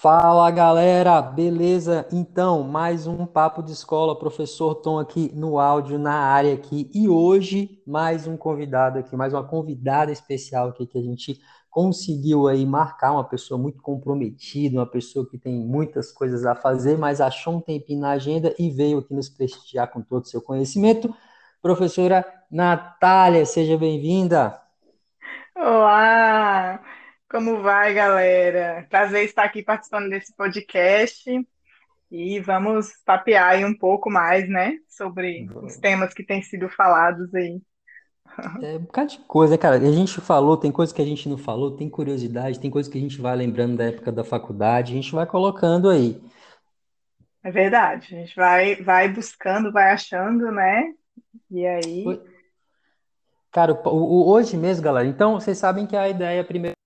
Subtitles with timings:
[0.00, 2.06] Fala galera, beleza?
[2.12, 7.08] Então, mais um papo de escola, professor Tom aqui no áudio, na área aqui, e
[7.08, 12.64] hoje mais um convidado aqui, mais uma convidada especial aqui que a gente conseguiu aí
[12.64, 17.56] marcar, uma pessoa muito comprometida, uma pessoa que tem muitas coisas a fazer, mas achou
[17.56, 21.12] um tempinho na agenda e veio aqui nos prestigiar com todo o seu conhecimento.
[21.60, 24.60] Professora Natália, seja bem-vinda.
[25.56, 26.97] Olá!
[27.30, 28.86] Como vai, galera?
[28.88, 31.46] Prazer estar aqui participando desse podcast
[32.10, 37.34] e vamos papear aí um pouco mais, né, sobre os temas que têm sido falados
[37.34, 37.60] aí.
[38.62, 39.76] É um bocado de coisa, cara.
[39.76, 42.96] A gente falou, tem coisas que a gente não falou, tem curiosidade, tem coisas que
[42.96, 46.22] a gente vai lembrando da época da faculdade, a gente vai colocando aí.
[47.42, 50.94] É verdade, a gente vai, vai buscando, vai achando, né?
[51.50, 52.04] E aí.
[53.52, 56.78] Cara, o, o, hoje mesmo, galera, então vocês sabem que a ideia primeiro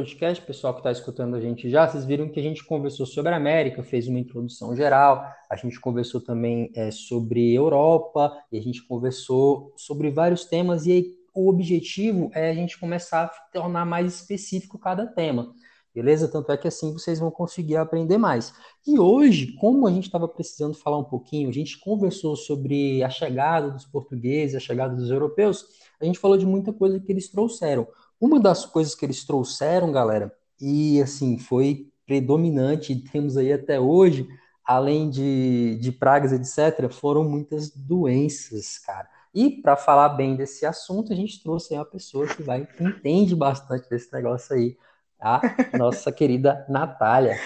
[0.00, 3.32] podcast, pessoal que está escutando a gente já, vocês viram que a gente conversou sobre
[3.32, 8.62] a América, fez uma introdução geral, a gente conversou também é, sobre Europa, e a
[8.62, 13.84] gente conversou sobre vários temas, e aí o objetivo é a gente começar a tornar
[13.84, 15.52] mais específico cada tema,
[15.94, 16.28] beleza?
[16.28, 18.54] Tanto é que assim vocês vão conseguir aprender mais.
[18.86, 23.10] E hoje, como a gente estava precisando falar um pouquinho, a gente conversou sobre a
[23.10, 25.66] chegada dos portugueses, a chegada dos europeus,
[26.00, 27.86] a gente falou de muita coisa que eles trouxeram.
[28.20, 33.80] Uma das coisas que eles trouxeram, galera, e assim, foi predominante, e temos aí até
[33.80, 34.28] hoje,
[34.64, 39.08] além de, de pragas, etc., foram muitas doenças, cara.
[39.32, 43.34] E para falar bem desse assunto, a gente trouxe uma pessoa que vai que entende
[43.34, 44.76] bastante desse negócio aí,
[45.20, 45.40] a
[45.72, 47.38] nossa querida Natália.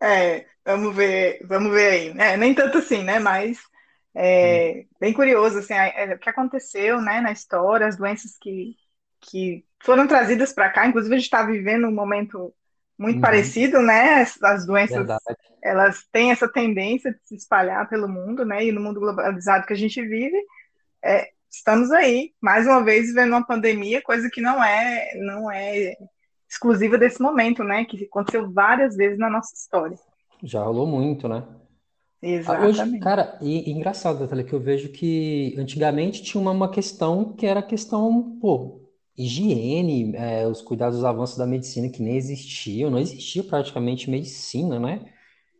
[0.00, 2.36] É, vamos ver, vamos ver aí, né?
[2.36, 3.18] Nem tanto assim, né?
[3.18, 3.58] Mas
[4.14, 8.74] é, bem curioso assim, é, o que aconteceu, né, na história, as doenças que,
[9.20, 10.86] que foram trazidas para cá.
[10.86, 12.52] Inclusive, a gente está vivendo um momento
[12.98, 13.20] muito uhum.
[13.20, 14.26] parecido, né?
[14.42, 15.22] As doenças, Verdade.
[15.62, 18.64] elas têm essa tendência de se espalhar pelo mundo, né?
[18.64, 20.36] E no mundo globalizado que a gente vive,
[21.04, 25.94] é, estamos aí, mais uma vez, vivendo uma pandemia, coisa que não é, não é
[26.48, 27.84] exclusiva desse momento, né?
[27.84, 29.98] Que aconteceu várias vezes na nossa história.
[30.42, 31.44] Já rolou muito, né?
[32.22, 32.80] Exatamente.
[32.80, 37.34] Hoje, cara, e, e engraçado, Natália, que eu vejo que antigamente tinha uma, uma questão
[37.34, 38.85] que era a questão, pô,
[39.16, 44.78] higiene, é, os cuidados, os avanços da medicina que nem existiam, não existia praticamente medicina,
[44.78, 45.12] né?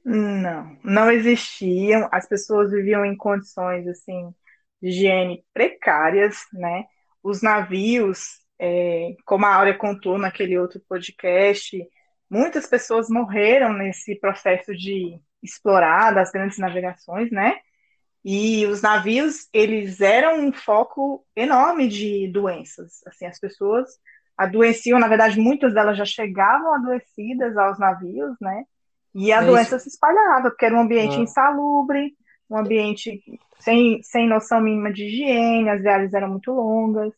[0.05, 2.09] Não, não existiam.
[2.13, 4.33] As pessoas viviam em condições assim
[4.81, 6.85] de higiene precárias, né?
[7.23, 11.77] Os navios, é, como a Áurea contou naquele outro podcast,
[12.31, 17.57] muitas pessoas morreram nesse processo de explorar das grandes navegações, né?
[18.29, 23.01] E os navios, eles eram um foco enorme de doenças.
[23.07, 23.89] Assim, as pessoas
[24.37, 28.65] adoeciam, na verdade, muitas delas já chegavam adoecidas aos navios, né?
[29.15, 31.21] E a é doença se espalhava, porque era um ambiente ah.
[31.21, 32.17] insalubre,
[32.51, 33.23] um ambiente
[33.61, 37.13] sem, sem noção mínima de higiene, as viagens eram muito longas.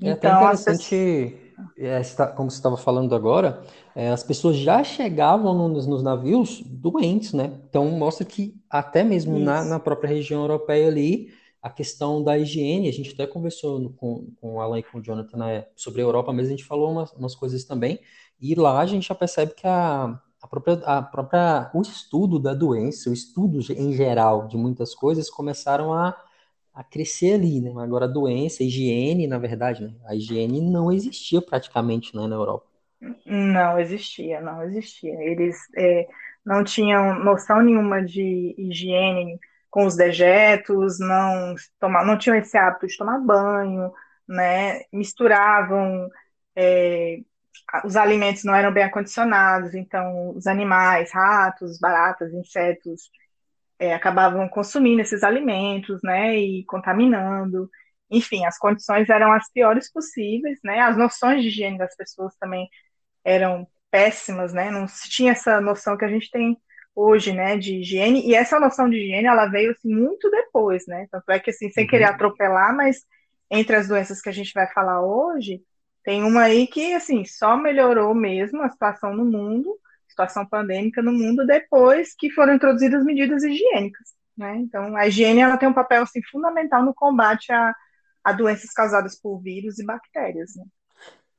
[0.00, 1.51] É então, até interessante, pessoas...
[1.76, 2.00] é,
[2.36, 3.62] como você estava falando agora,
[3.94, 7.60] é, as pessoas já chegavam nos, nos, navios doentes, né?
[7.68, 12.88] Então mostra que até mesmo na, na, própria região europeia ali, a questão da higiene,
[12.88, 16.00] a gente até conversou no, com, com o Alan e com o Jonathan né, sobre
[16.00, 18.00] a Europa, mas a gente falou umas, umas coisas também,
[18.40, 22.52] e lá a gente já percebe que a, a própria, a própria, o estudo da
[22.52, 26.16] doença, o estudo em geral de muitas coisas começaram a
[26.74, 27.70] a crescer ali, né?
[27.82, 29.94] Agora a doença, a higiene, na verdade, né?
[30.06, 32.66] A higiene não existia praticamente né, na Europa.
[33.26, 35.12] Não existia, não existia.
[35.22, 36.06] Eles é,
[36.44, 39.38] não tinham noção nenhuma de higiene
[39.70, 43.92] com os dejetos, não, toma, não tinham esse hábito de tomar banho,
[44.28, 44.82] né?
[44.92, 46.08] Misturavam,
[46.56, 47.18] é,
[47.84, 53.10] os alimentos não eram bem acondicionados, então os animais, ratos, baratas, insetos,
[53.78, 57.68] é, acabavam consumindo esses alimentos, né, e contaminando.
[58.10, 62.68] Enfim, as condições eram as piores possíveis, né, as noções de higiene das pessoas também
[63.24, 66.56] eram péssimas, né, não se tinha essa noção que a gente tem
[66.94, 71.06] hoje, né, de higiene, e essa noção de higiene, ela veio, assim, muito depois, né,
[71.10, 72.10] tanto é que, assim, sem querer uhum.
[72.10, 72.98] atropelar, mas
[73.50, 75.62] entre as doenças que a gente vai falar hoje,
[76.04, 79.78] tem uma aí que, assim, só melhorou mesmo a situação no mundo,
[80.12, 84.08] situação pandêmica no mundo depois que foram introduzidas medidas higiênicas.
[84.36, 84.56] Né?
[84.58, 87.74] Então, a higiene ela tem um papel assim, fundamental no combate a,
[88.24, 90.52] a doenças causadas por vírus e bactérias.
[90.56, 90.64] Né?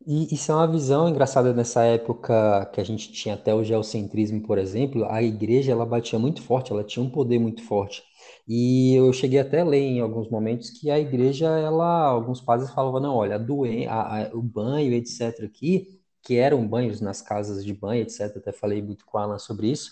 [0.05, 4.41] E isso é uma visão engraçada nessa época que a gente tinha até o geocentrismo,
[4.41, 8.03] por exemplo, a igreja ela batia muito forte, ela tinha um poder muito forte.
[8.45, 12.69] E eu cheguei até a ler em alguns momentos que a igreja, ela, alguns padres
[12.71, 15.87] falavam, não, olha, a doen a, a, o banho, etc., aqui,
[16.23, 18.39] que eram banhos nas casas de banho, etc.
[18.39, 19.91] Até falei muito com a Alan sobre isso.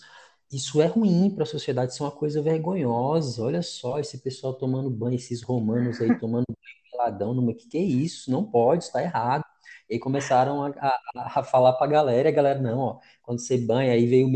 [0.51, 3.43] Isso é ruim para a sociedade, isso é uma coisa vergonhosa.
[3.43, 7.53] Olha só esse pessoal tomando banho, esses romanos aí tomando banho peladão, numa...
[7.53, 8.29] que que é isso?
[8.31, 9.45] Não pode, está errado.
[9.89, 10.69] E aí começaram a,
[11.15, 14.27] a, a falar para a galera, a galera, não, ó, quando você banha, aí veio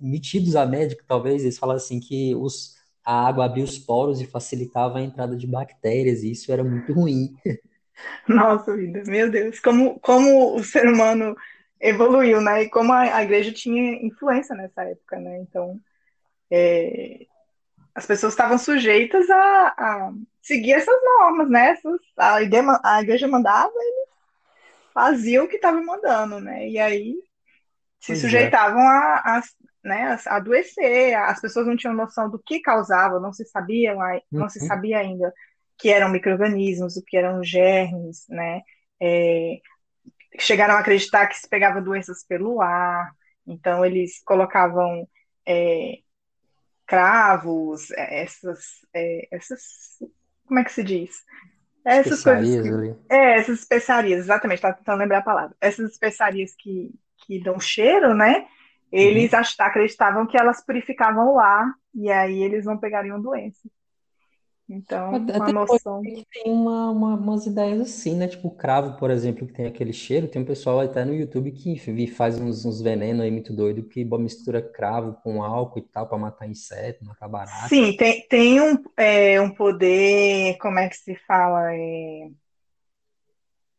[0.00, 4.26] metidos a médico, talvez, eles falam assim que os, a água abria os poros e
[4.26, 7.34] facilitava a entrada de bactérias, e isso era muito ruim.
[8.28, 11.36] Nossa vida, meu Deus, como, como o ser humano
[11.80, 12.62] evoluiu, né?
[12.62, 15.38] E como a, a igreja tinha influência nessa época, né?
[15.38, 15.80] Então,
[16.50, 17.26] é,
[17.94, 20.12] as pessoas estavam sujeitas a, a,
[20.42, 21.70] seguir essas normas, né?
[21.70, 24.08] Essas, a, igreja, a igreja mandava, eles
[24.92, 26.68] faziam o que estavam mandando, né?
[26.68, 27.14] E aí
[28.04, 28.20] se pois é.
[28.22, 28.86] sujeitavam é.
[28.86, 29.42] a, a,
[29.82, 33.94] né, a adoecer, as pessoas não tinham noção do que causava, não se sabia,
[34.30, 34.48] não uhum.
[34.48, 35.32] se sabia ainda
[35.78, 38.62] que eram micro-organismos, o que eram germes, né?
[39.00, 39.60] É,
[40.38, 43.12] chegaram a acreditar que se pegava doenças pelo ar,
[43.46, 45.08] então eles colocavam
[45.46, 45.98] é,
[46.86, 48.60] cravos, é, essas,
[48.94, 49.98] é, essas,
[50.46, 51.10] como é que se diz?
[51.84, 52.80] Essas especiarias coisas.
[52.80, 52.96] Que, ali.
[53.10, 55.56] É, essas especiarias, exatamente, estava tentando lembrar a palavra.
[55.60, 56.90] Essas especiarias que,
[57.26, 58.46] que dão cheiro, né?
[58.90, 59.40] Eles uhum.
[59.58, 63.68] acreditavam que elas purificavam o ar e aí eles não pegariam doença.
[64.68, 66.10] Então, Até uma noção.
[66.32, 68.28] tem uma, uma- umas ideias assim, né?
[68.28, 70.28] Tipo o cravo, por exemplo, que tem aquele cheiro.
[70.28, 71.76] Tem um pessoal até no YouTube que
[72.08, 76.18] faz uns, uns venenos aí muito doido, que mistura cravo com álcool e tal para
[76.18, 77.68] matar inseto, matar barata.
[77.68, 81.72] Sim, tem, tem um, é, um poder, como é que se fala?
[81.74, 82.28] É,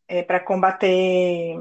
[0.07, 1.57] é para combater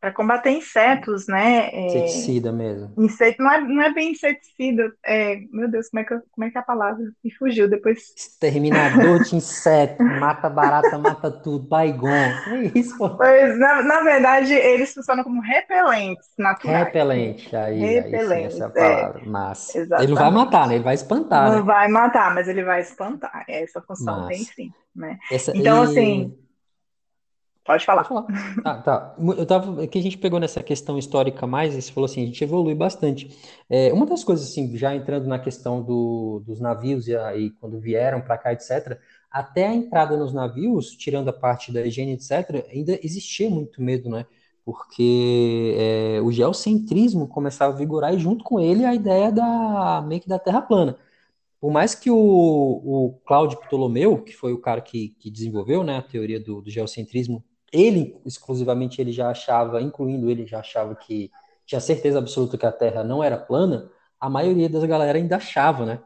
[0.00, 1.68] para combater insetos, né?
[1.72, 2.90] É, inseticida mesmo.
[2.96, 4.90] Inseto, não, é, não é bem inseticida.
[5.04, 7.04] É, meu Deus, como é, que, como é que é a palavra?
[7.22, 8.14] Me fugiu depois.
[8.16, 12.08] Exterminador de inseto, mata barata, mata tudo, baigon.
[12.08, 13.10] É isso, pô.
[13.10, 16.86] Pois, na, na verdade, eles funcionam como repelentes naturais.
[16.86, 19.20] Repelente, aí, repelente, aí sim, essa é a palavra.
[19.20, 19.78] É, Massa.
[19.78, 20.04] Exatamente.
[20.04, 20.74] Ele não vai matar, né?
[20.76, 21.50] Ele vai espantar.
[21.50, 21.62] Não né?
[21.62, 23.44] vai matar, mas ele vai espantar.
[23.46, 24.28] Essa função Massa.
[24.28, 24.72] tem sim.
[24.96, 25.18] Né?
[25.30, 25.86] Essa, então, e...
[25.86, 26.38] assim
[27.70, 28.04] Pode falar.
[28.04, 28.26] Pode falar.
[28.64, 29.14] Ah, tá.
[29.38, 32.26] Eu tava, que a gente pegou nessa questão histórica mais, e você falou assim, a
[32.26, 33.30] gente evolui bastante.
[33.68, 37.78] É, uma das coisas, assim, já entrando na questão do, dos navios e aí quando
[37.78, 38.98] vieram para cá, etc.,
[39.30, 44.10] até a entrada nos navios, tirando a parte da higiene, etc., ainda existia muito medo,
[44.10, 44.26] né?
[44.64, 50.20] Porque é, o geocentrismo começava a vigorar e junto com ele a ideia da meio
[50.20, 50.96] que da Terra plana.
[51.60, 55.98] Por mais que o, o Cláudio Ptolomeu, que foi o cara que, que desenvolveu né,
[55.98, 61.30] a teoria do, do geocentrismo, ele exclusivamente ele já achava, incluindo ele já achava que
[61.66, 65.86] tinha certeza absoluta que a Terra não era plana, a maioria das galera ainda achava,
[65.86, 66.00] né?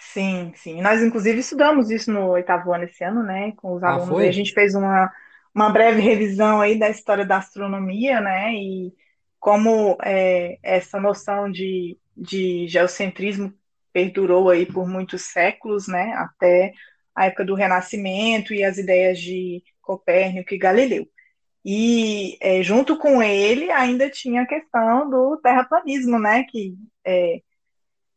[0.00, 0.80] Sim, sim.
[0.80, 4.24] Nós inclusive estudamos isso no oitavo ano esse ano, né, com os ah, alunos.
[4.24, 5.12] Ah, a gente fez uma
[5.54, 8.94] uma breve revisão aí da história da astronomia, né, e
[9.40, 13.52] como é, essa noção de, de geocentrismo
[13.92, 16.72] perdurou aí por muitos séculos, né, até
[17.14, 21.08] a época do Renascimento e as ideias de Copérnico e Galileu.
[21.64, 26.44] E é, junto com ele ainda tinha a questão do terraplanismo, né?
[26.44, 26.74] Que
[27.04, 27.40] é,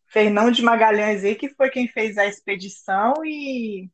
[0.07, 3.89] Fernão de Magalhães aí, que foi quem fez a expedição e,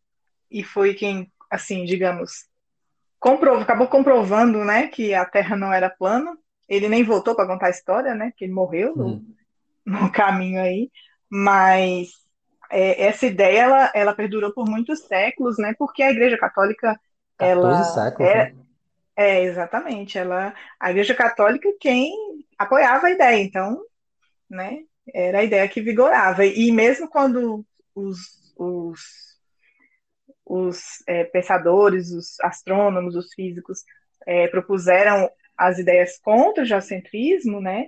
[0.50, 2.46] e foi quem, assim, digamos,
[3.20, 6.36] comprovou, acabou comprovando, né, que a Terra não era plana.
[6.68, 8.34] Ele nem voltou para contar a história, né?
[8.36, 9.24] Que ele morreu no,
[9.86, 10.92] no caminho aí.
[11.30, 12.10] Mas
[12.70, 15.74] é, essa ideia ela, ela perdurou por muitos séculos, né?
[15.78, 17.07] Porque a Igreja Católica 14
[17.40, 18.56] ela séculos, é, né?
[19.16, 20.18] é, exatamente.
[20.18, 22.14] Ela, a Igreja Católica quem
[22.58, 23.80] apoiava a ideia, então,
[24.50, 24.80] né,
[25.14, 26.46] era a ideia que vigorava.
[26.46, 29.02] E mesmo quando os, os,
[30.46, 33.84] os é, pensadores, os astrônomos, os físicos
[34.26, 37.88] é, propuseram as ideias contra o geocentrismo, né,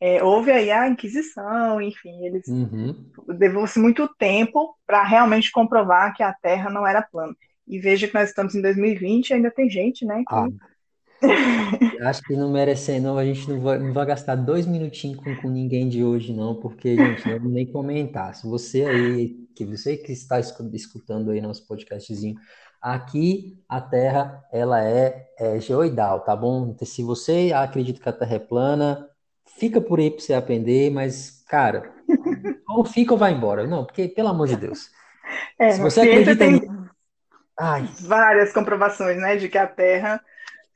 [0.00, 3.10] é, houve aí a Inquisição, enfim, eles uhum.
[3.26, 7.34] levou-se muito tempo para realmente comprovar que a Terra não era plana.
[7.66, 10.18] E veja que nós estamos em 2020 e ainda tem gente, né?
[10.18, 10.34] Que...
[10.34, 10.48] Ah,
[12.08, 13.16] acho que não merece, não.
[13.16, 16.54] A gente não vai, não vai gastar dois minutinhos com, com ninguém de hoje, não,
[16.54, 18.34] porque, gente, não vou nem comentar.
[18.34, 22.36] Se você aí, que você que está escutando aí nosso podcastzinho,
[22.80, 26.76] aqui a Terra, ela é, é geoidal, tá bom?
[26.82, 29.08] Se você acredita que a Terra é plana,
[29.58, 31.90] fica por aí para você aprender, mas, cara,
[32.68, 33.66] ou fica ou vai embora.
[33.66, 34.90] Não, porque, pelo amor de Deus.
[35.58, 36.60] É, se você acredita tem...
[37.58, 37.88] Ai.
[38.00, 40.20] várias comprovações, né, de que a Terra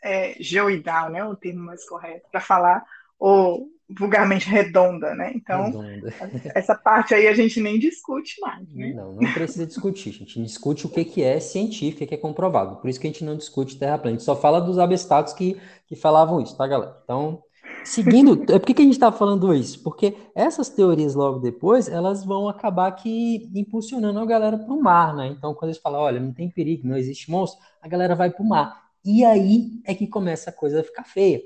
[0.02, 2.84] é geoidal, né, o termo mais correto para falar,
[3.18, 5.32] ou vulgarmente redonda, né?
[5.34, 6.12] Então, redonda.
[6.54, 8.92] essa parte aí a gente nem discute mais, né?
[8.92, 10.10] Não, não precisa discutir.
[10.10, 12.76] A gente discute o que, que é científico, o que é comprovado.
[12.76, 14.16] Por isso que a gente não discute terra plana.
[14.16, 17.00] A gente só fala dos abestados que, que falavam isso, tá, galera?
[17.02, 17.42] Então,
[17.84, 18.44] seguindo...
[18.52, 19.82] é por que, a gente está falando isso?
[19.82, 25.14] Porque essas teorias logo depois, elas vão acabar que impulsionando a galera para o mar,
[25.14, 25.28] né?
[25.28, 28.42] Então, quando eles falam, olha, não tem perigo, não existe monstro, a galera vai para
[28.42, 28.88] o mar.
[29.04, 31.40] E aí é que começa a coisa a ficar feia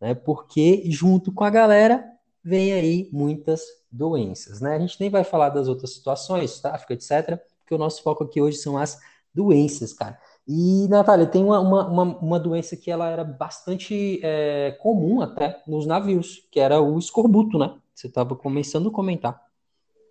[0.00, 0.14] né?
[0.14, 2.04] Porque junto com a galera
[2.42, 4.76] vem aí muitas doenças, né?
[4.76, 8.40] A gente nem vai falar das outras situações, tráfico, etc., porque o nosso foco aqui
[8.40, 8.98] hoje são as
[9.34, 10.18] doenças, cara.
[10.48, 15.86] E, Natália, tem uma, uma, uma, doença que ela era bastante é, comum até nos
[15.86, 17.74] navios, que era o escorbuto, né?
[17.92, 19.40] Você estava começando a comentar.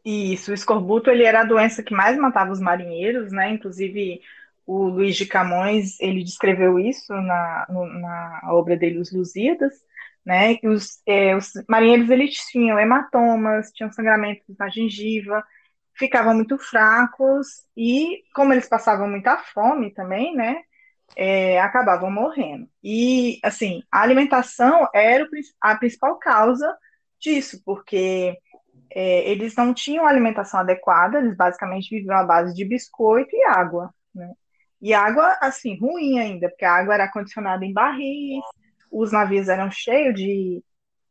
[0.04, 3.52] Isso, o escorbuto ele era a doença que mais matava os marinheiros, né?
[3.52, 4.22] Inclusive
[4.68, 9.74] o Luiz de Camões ele descreveu isso na, na obra dele Os Lusíadas,
[10.26, 10.58] né?
[10.64, 15.44] Os, é, os marinheiros eles tinham hematomas, tinham sangramentos na gengiva,
[15.96, 20.62] ficavam muito fracos e como eles passavam muita fome também, né?
[21.16, 22.68] É, acabavam morrendo.
[22.84, 25.28] E assim, a alimentação era
[25.62, 26.76] a principal causa
[27.20, 28.38] disso, porque
[28.92, 33.94] é, eles não tinham alimentação adequada, eles basicamente viviam à base de biscoito e água,
[34.14, 34.32] né?
[34.82, 38.44] E água, assim, ruim ainda, porque a água era condicionada em barris,
[38.92, 40.64] os navios eram cheios de,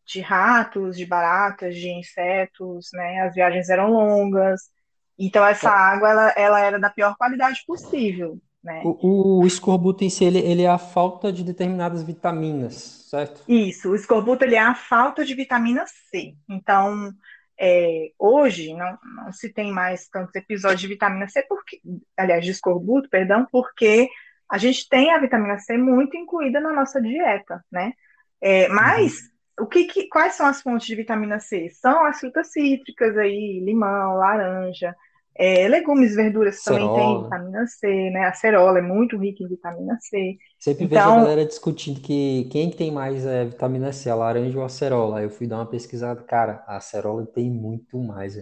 [0.06, 3.22] de ratos, de baratas, de insetos, né?
[3.22, 4.70] As viagens eram longas.
[5.18, 5.72] Então, essa é.
[5.72, 8.82] água, ela, ela era da pior qualidade possível, né?
[8.84, 13.42] O, o escorbuto em si, ele, ele é a falta de determinadas vitaminas, certo?
[13.46, 16.34] Isso, o escorbuto, ele é a falta de vitamina C.
[16.48, 17.12] Então,
[17.60, 21.80] é, hoje não, não, se tem mais tantos episódios de vitamina C, porque,
[22.16, 24.08] aliás, de escorbuto, perdão, porque
[24.50, 27.92] a gente tem a vitamina C muito incluída na nossa dieta, né?
[28.40, 29.14] É, mas
[29.58, 29.64] uhum.
[29.64, 31.68] o que, que, quais são as fontes de vitamina C?
[31.70, 34.94] São as frutas cítricas aí, limão, laranja,
[35.36, 38.26] é, legumes verduras também tem vitamina C, né?
[38.26, 40.36] A cerola é muito rica em vitamina C.
[40.58, 44.58] Sempre vejo a então galera discutindo que quem tem mais é, vitamina C, a laranja
[44.58, 45.18] ou a cerola.
[45.18, 48.36] Aí eu fui dar uma pesquisada, cara, a cerola tem muito mais.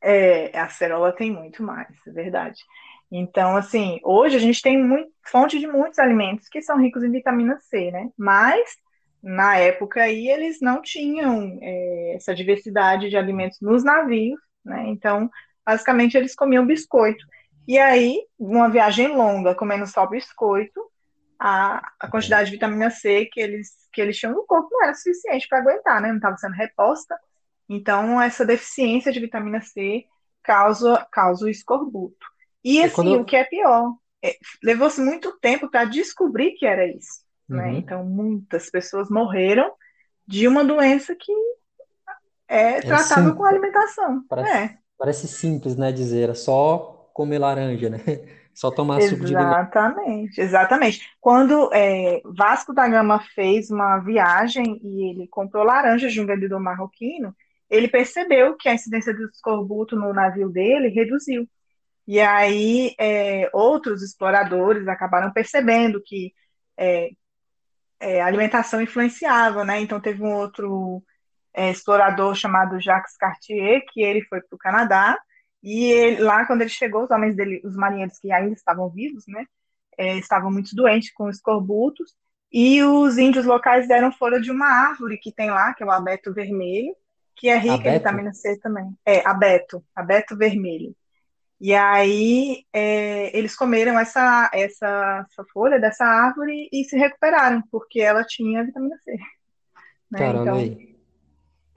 [0.00, 2.60] É, é a cerola tem muito mais, é verdade.
[3.10, 7.10] Então, assim, hoje a gente tem muito, fonte de muitos alimentos que são ricos em
[7.10, 8.08] vitamina C, né?
[8.16, 8.70] Mas
[9.22, 14.84] na época aí eles não tinham é, essa diversidade de alimentos nos navios, né?
[14.88, 15.28] Então
[15.68, 17.26] basicamente eles comiam biscoito.
[17.66, 20.80] E aí, uma viagem longa, comendo só biscoito,
[21.38, 24.94] a, a quantidade de vitamina C que eles, que eles tinham no corpo não era
[24.94, 26.08] suficiente para aguentar, né?
[26.08, 27.14] Não estava sendo reposta.
[27.68, 30.06] Então, essa deficiência de vitamina C
[30.42, 32.26] causa, causa o escorbuto.
[32.64, 33.20] E, assim, quando...
[33.20, 33.92] o que é pior,
[34.24, 37.22] é, levou-se muito tempo para descobrir que era isso.
[37.46, 37.58] Né?
[37.58, 37.72] Uhum.
[37.72, 37.78] Né?
[37.78, 39.70] Então, muitas pessoas morreram
[40.26, 41.30] de uma doença que
[42.48, 44.24] é, é tratável com alimentação.
[44.26, 44.87] Parece, é.
[44.98, 47.98] Parece simples, né, dizer, é só comer laranja, né?
[48.58, 49.52] Só tomar suco de limão.
[49.52, 51.08] Exatamente, exatamente.
[51.20, 56.58] Quando é, Vasco da Gama fez uma viagem e ele comprou laranjas de um vendedor
[56.58, 57.32] marroquino,
[57.70, 61.48] ele percebeu que a incidência do escorbuto no navio dele reduziu.
[62.04, 66.32] E aí é, outros exploradores acabaram percebendo que
[66.76, 67.10] é,
[68.00, 69.80] é, a alimentação influenciava, né?
[69.80, 71.00] Então teve um outro
[71.54, 75.18] é, explorador chamado Jacques Cartier, que ele foi para o Canadá,
[75.62, 79.24] e ele, lá, quando ele chegou, os homens dele, os marinheiros que ainda estavam vivos,
[79.26, 79.44] né,
[79.96, 82.14] é, estavam muito doentes com escorbutos,
[82.52, 85.90] e os índios locais deram folha de uma árvore que tem lá, que é o
[85.90, 86.94] abeto vermelho,
[87.36, 87.88] que é rica abeto?
[87.88, 88.96] em vitamina C também.
[89.04, 90.94] É, abeto, abeto vermelho.
[91.60, 98.00] E aí é, eles comeram essa, essa, essa, folha dessa árvore e se recuperaram, porque
[98.00, 99.12] ela tinha vitamina C.
[100.10, 100.18] Né?
[100.18, 100.87] Caramba, então, aí.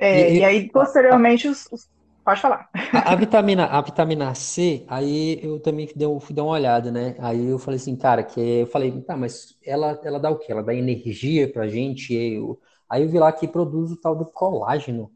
[0.01, 1.89] É, e, e, aí, posteriormente, a, os, os,
[2.24, 2.70] Pode falar.
[2.93, 7.15] A, a, vitamina, a vitamina C, aí eu também fui, fui dar uma olhada, né?
[7.20, 10.51] Aí eu falei assim, cara, que eu falei, tá, mas ela, ela dá o quê?
[10.51, 12.13] Ela dá energia pra gente?
[12.13, 15.12] Eu, aí eu vi lá que produz o tal do colágeno.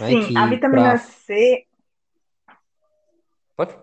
[0.00, 0.08] Né?
[0.08, 0.98] Sim, a vitamina pra...
[0.98, 1.66] C.
[3.54, 3.74] Pode?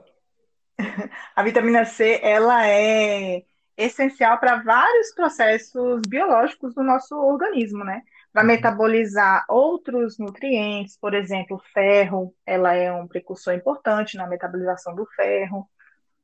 [1.35, 3.43] A vitamina C, ela é
[3.77, 8.01] essencial para vários processos biológicos do nosso organismo, né?
[8.31, 8.47] Para uhum.
[8.47, 15.69] metabolizar outros nutrientes, por exemplo, ferro, ela é um precursor importante na metabolização do ferro.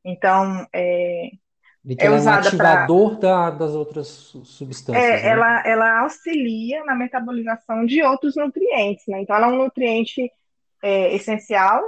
[0.04, 1.32] Então, é,
[1.98, 3.50] é usada é um ativador pra...
[3.50, 5.04] da, das outras substâncias.
[5.04, 5.28] É, né?
[5.28, 9.22] ela, ela auxilia na metabolização de outros nutrientes, né?
[9.22, 10.32] Então, ela é um nutriente
[10.82, 11.82] é, essencial.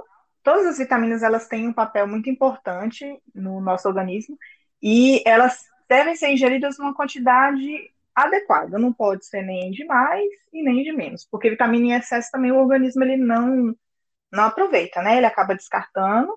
[0.44, 4.38] Todas as vitaminas elas têm um papel muito importante no nosso organismo
[4.82, 7.92] e elas devem ser ingeridas numa quantidade
[8.26, 12.30] adequada, não pode ser nem de mais e nem de menos, porque vitamina em excesso
[12.32, 13.76] também o organismo ele não,
[14.32, 15.18] não aproveita, né?
[15.18, 16.34] Ele acaba descartando,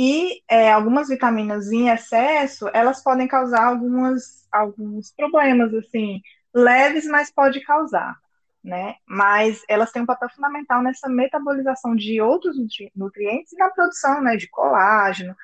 [0.00, 6.22] e é, algumas vitaminas em excesso, elas podem causar algumas, alguns problemas, assim,
[6.54, 8.16] leves, mas pode causar,
[8.62, 8.94] né?
[9.04, 12.56] Mas elas têm um papel fundamental nessa metabolização de outros
[12.94, 15.34] nutrientes e na produção, né, de colágeno,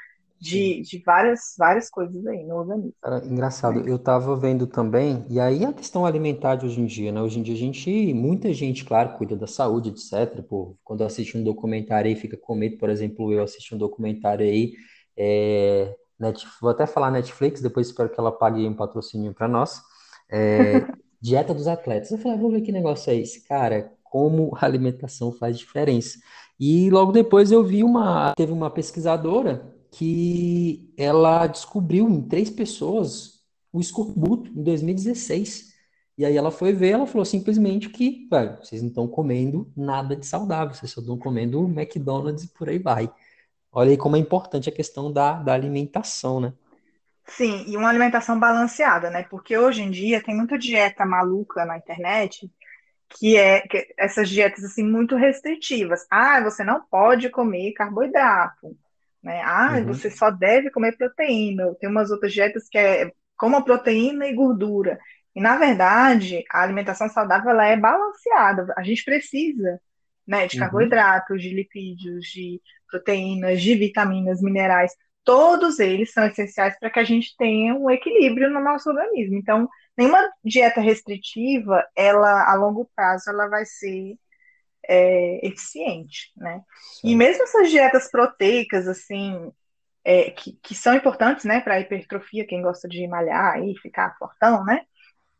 [0.44, 2.92] de, de várias, várias coisas aí no organismo.
[3.00, 7.10] Cara, engraçado, eu estava vendo também, e aí a questão alimentar de hoje em dia,
[7.10, 7.22] né?
[7.22, 10.42] Hoje em dia a gente, muita gente, claro, cuida da saúde, etc.
[10.42, 14.44] Pô, quando assiste um documentário aí, fica com medo, por exemplo, eu assisti um documentário
[14.44, 14.74] aí,
[15.16, 19.80] é, Netflix, vou até falar Netflix, depois espero que ela pague um patrocínio para nós.
[20.30, 20.86] É,
[21.22, 22.10] dieta dos atletas.
[22.10, 23.48] Eu falei, ah, vou ver que negócio é esse.
[23.48, 26.18] Cara, como a alimentação faz diferença.
[26.60, 33.44] E logo depois eu vi uma, teve uma pesquisadora que ela descobriu em três pessoas
[33.72, 35.72] o escorbuto em 2016.
[36.18, 40.16] E aí ela foi ver, ela falou simplesmente que, velho, vocês não estão comendo nada
[40.16, 43.08] de saudável, vocês só estão comendo McDonald's e por aí vai.
[43.70, 46.52] Olha aí como é importante a questão da, da alimentação, né?
[47.26, 49.22] Sim, e uma alimentação balanceada, né?
[49.30, 52.50] Porque hoje em dia tem muita dieta maluca na internet
[53.08, 56.04] que é que essas dietas assim muito restritivas.
[56.10, 58.76] Ah, você não pode comer carboidrato
[59.25, 59.40] né?
[59.43, 59.87] Ah, uhum.
[59.87, 61.75] você só deve comer proteína.
[61.81, 64.99] Tem umas outras dietas que é coma proteína e gordura.
[65.35, 68.73] E na verdade, a alimentação saudável ela é balanceada.
[68.76, 69.81] A gente precisa,
[70.26, 70.61] né, de uhum.
[70.61, 74.93] carboidratos, de lipídios, de proteínas, de vitaminas, minerais.
[75.25, 79.37] Todos eles são essenciais para que a gente tenha um equilíbrio no nosso organismo.
[79.37, 84.16] Então, nenhuma dieta restritiva, ela a longo prazo, ela vai ser
[84.88, 86.62] é, eficiente, né?
[87.03, 89.50] E mesmo essas dietas proteicas, assim,
[90.05, 94.64] é, que, que são importantes, né, para hipertrofia, quem gosta de malhar e ficar fortão,
[94.64, 94.83] né?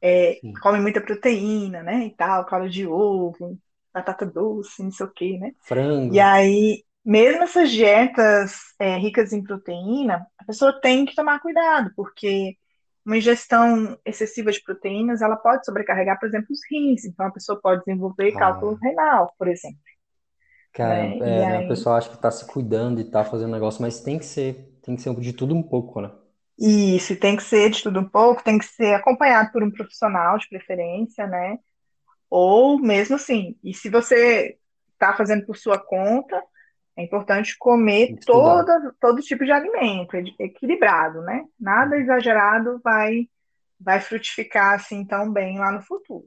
[0.01, 3.59] É, come muita proteína, né, e tal, caldo de ovo,
[3.93, 5.53] batata doce, não sei o quê, né?
[5.63, 6.15] Frango.
[6.15, 11.91] E aí, mesmo essas dietas é, ricas em proteína, a pessoa tem que tomar cuidado,
[11.95, 12.57] porque
[13.05, 17.05] uma ingestão excessiva de proteínas, ela pode sobrecarregar, por exemplo, os rins.
[17.05, 18.39] Então, a pessoa pode desenvolver ah.
[18.39, 19.79] cálculo renal, por exemplo.
[20.73, 21.17] Cara, né?
[21.17, 21.65] é, né, aí...
[21.65, 24.79] o pessoal acha que está se cuidando e está fazendo negócio, mas tem que ser,
[24.83, 26.11] tem que ser de tudo um pouco, né?
[26.59, 30.39] Isso, tem que ser de tudo um pouco, tem que ser acompanhado por um profissional
[30.39, 31.59] de preferência, né?
[32.31, 34.57] Ou mesmo assim, e se você
[34.93, 36.43] está fazendo por sua conta,
[36.97, 41.45] é importante comer toda, todo tipo de alimento, equilibrado, né?
[41.59, 43.29] Nada exagerado vai,
[43.81, 46.25] vai frutificar assim tão bem lá no futuro.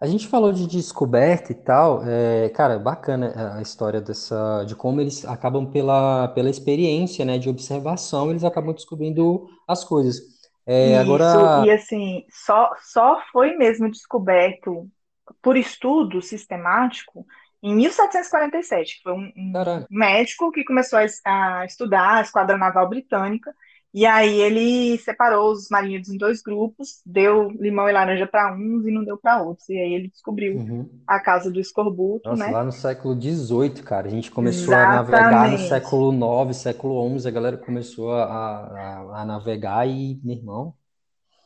[0.00, 5.00] A gente falou de descoberta e tal, é, cara, bacana a história dessa, de como
[5.00, 10.16] eles acabam pela, pela experiência, né, de observação, eles acabam descobrindo as coisas.
[10.66, 11.64] É, Isso, agora...
[11.64, 14.90] e assim, só, só foi mesmo descoberto
[15.40, 17.24] por estudo sistemático
[17.64, 19.52] em 1747, que foi um, um
[19.90, 23.54] médico que começou a, a, estudar a Esquadra Naval Britânica,
[23.94, 28.84] e aí ele separou os marinheiros em dois grupos, deu limão e laranja para uns
[28.84, 30.90] e não deu para outros, e aí ele descobriu uhum.
[31.06, 32.52] a causa do escorbuto, Nossa, né?
[32.52, 35.14] lá no século XVIII, cara, a gente começou Exatamente.
[35.14, 40.20] a navegar no século IX, século XI, a galera começou a, a, a navegar e,
[40.22, 40.74] meu irmão,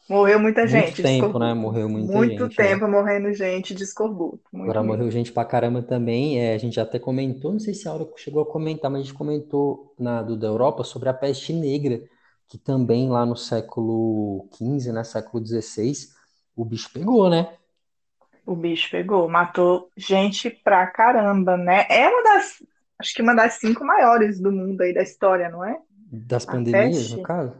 [0.08, 1.38] Morreu muita muito gente de tempo, escorbuto.
[1.38, 1.54] né?
[1.54, 2.78] Morreu muita Muito gente, né?
[2.78, 4.44] tempo morrendo gente de escorbuto.
[4.52, 6.38] Muito Agora morreu gente pra caramba também.
[6.40, 9.04] É, a gente até comentou, não sei se a Aura chegou a comentar, mas a
[9.04, 12.00] gente comentou na do da Europa sobre a peste negra,
[12.48, 15.04] que também lá no século XV, né?
[15.04, 16.12] Século XVI,
[16.56, 17.56] o bicho pegou, né?
[18.46, 21.86] O bicho pegou, matou gente pra caramba, né?
[21.88, 22.62] É uma das,
[22.98, 25.78] acho que uma das cinco maiores do mundo aí da história, não é?
[26.30, 27.54] Das A pandemias, no caso.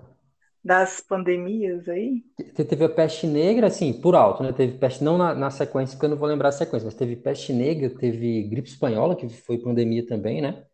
[0.65, 2.25] Das pandemias aí.
[2.37, 4.53] Te- Teve a peste negra, assim, por alto, né?
[4.53, 7.17] Teve peste, não na, na sequência, porque eu não vou lembrar a sequência, mas teve
[7.17, 10.65] peste negra, teve gripe espanhola, que foi pandemia também, né?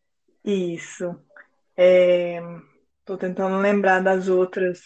[0.45, 1.05] Isso.
[1.77, 2.41] É,
[3.05, 4.81] tô tentando lembrar das outras,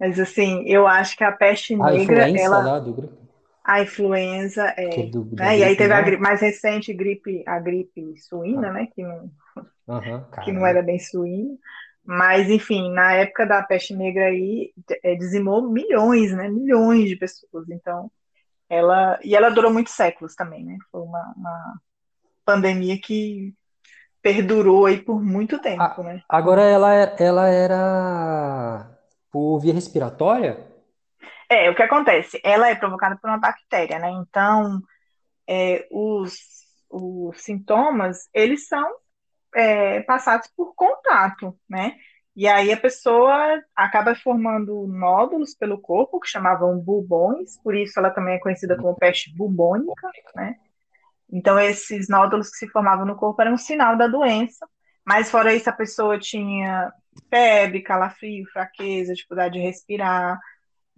[0.00, 3.16] mas assim, eu acho que a peste A negra, influenza ela, lá do grupo,
[3.64, 5.58] a influenza é é, do, da né?
[5.58, 6.08] E aí teve a não é?
[6.08, 8.88] gripe mais recente, gripe, a gripe suína, Ah, né?
[8.94, 9.30] Que não,
[9.88, 11.56] Aham, que não era bem suína.
[12.08, 14.72] Mas, enfim, na época da peste negra aí,
[15.04, 16.48] é, dizimou milhões, né?
[16.48, 17.68] Milhões de pessoas.
[17.70, 18.10] Então,
[18.68, 19.18] ela.
[19.24, 20.78] E ela durou muitos séculos também, né?
[20.92, 21.80] Foi uma, uma
[22.44, 23.54] pandemia que
[24.22, 26.22] perdurou aí por muito tempo, A- né?
[26.28, 28.98] agora ela, é- ela era
[29.30, 30.66] por via respiratória?
[31.48, 32.40] É, o que acontece?
[32.44, 34.10] Ela é provocada por uma bactéria, né?
[34.10, 34.80] Então,
[35.48, 36.34] é, os,
[36.90, 38.86] os sintomas, eles são
[39.54, 41.96] é, passados por contato, né?
[42.36, 48.10] E aí a pessoa acaba formando nódulos pelo corpo, que chamavam bubões, por isso ela
[48.10, 50.54] também é conhecida como peste bubônica, né?
[51.30, 54.66] Então esses nódulos que se formavam no corpo eram um sinal da doença,
[55.04, 56.92] mas fora isso a pessoa tinha
[57.28, 60.38] febre, calafrio, fraqueza, dificuldade de respirar,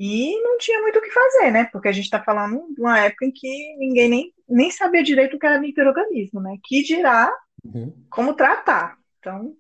[0.03, 1.69] e não tinha muito o que fazer, né?
[1.71, 5.37] Porque a gente está falando de uma época em que ninguém nem, nem sabia direito
[5.37, 6.57] o que era microorganismo, né?
[6.65, 7.31] Que dirá
[7.65, 7.93] uhum.
[8.11, 8.97] como tratar.
[9.19, 9.55] Então,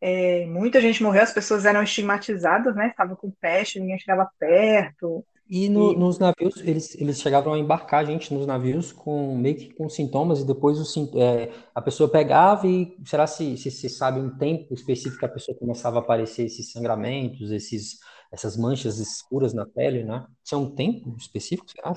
[0.00, 2.88] é, muita gente morreu, as pessoas eram estigmatizadas, né?
[2.88, 5.24] Estavam com peste, ninguém chegava perto.
[5.50, 9.34] E, no, e, nos navios, eles, eles chegavam a embarcar a gente nos navios com
[9.34, 13.70] meio que com sintomas, e depois o, é, a pessoa pegava e será se, se,
[13.70, 17.98] se sabe um tempo específico que a pessoa começava a aparecer esses sangramentos, esses
[18.30, 20.26] essas manchas escuras na pele, né?
[20.44, 21.94] Tinha um tempo específico, será?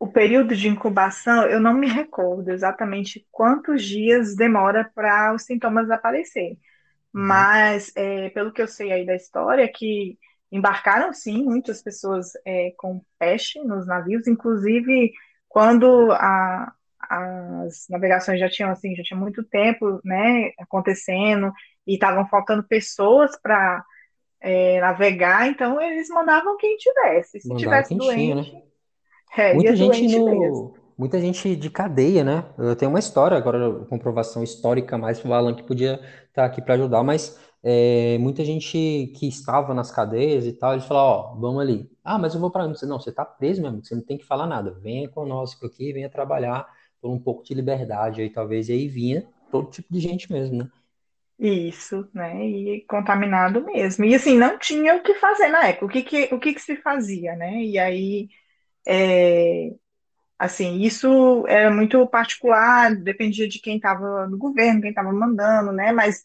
[0.00, 5.90] O período de incubação, eu não me recordo exatamente quantos dias demora para os sintomas
[5.90, 6.58] aparecerem.
[7.14, 7.26] Uhum.
[7.26, 10.18] Mas, é, pelo que eu sei aí da história, que
[10.50, 15.12] embarcaram sim muitas pessoas é, com peste nos navios, inclusive
[15.46, 21.52] quando a, as navegações já tinham assim, já tinha muito tempo, né, acontecendo
[21.86, 23.84] e estavam faltando pessoas para
[24.40, 27.38] é, navegar, então eles mandavam quem tivesse.
[27.38, 28.62] Se tivesse doente, né?
[29.36, 32.44] É, muita gente no, muita gente de cadeia, né?
[32.58, 36.60] Eu tenho uma história agora, comprovação histórica mais para o Alan que podia estar aqui
[36.60, 41.34] para ajudar, mas é, muita gente que estava nas cadeias e tal, eles falaram, ó,
[41.36, 41.90] vamos ali.
[42.04, 42.66] Ah, mas eu vou para?
[42.66, 44.78] Não, você está preso mesmo, você não tem que falar nada.
[44.82, 46.66] Venha conosco aqui, venha trabalhar
[47.00, 50.58] por um pouco de liberdade aí, talvez, e aí vinha todo tipo de gente mesmo,
[50.58, 50.68] né?
[51.38, 52.46] Isso, né?
[52.46, 54.04] E contaminado mesmo.
[54.04, 55.86] E assim, não tinha o que fazer na época.
[55.86, 57.62] O que que, o que, que se fazia, né?
[57.62, 58.28] E aí,
[58.86, 59.72] é,
[60.38, 65.92] assim, isso era muito particular, dependia de quem estava no governo, quem estava mandando, né?
[65.92, 66.24] Mas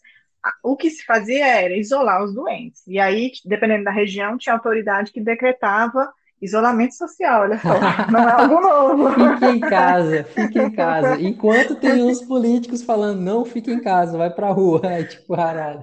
[0.62, 2.82] o que se fazia era isolar os doentes.
[2.86, 7.68] E aí, dependendo da região, tinha autoridade que decretava Isolamento social, olha só,
[8.12, 9.10] não é algo novo.
[9.10, 11.16] fique em casa, fique em casa.
[11.20, 15.82] Enquanto tem uns políticos falando, não fique em casa, vai pra rua, é tipo caralho.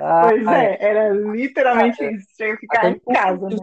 [0.00, 3.56] Ah, pois é, era literalmente isso, chega a ficar em casa, né?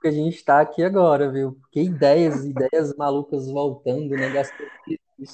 [0.00, 1.56] que a gente está aqui agora, viu?
[1.70, 4.30] Que ideias, ideias malucas voltando, né?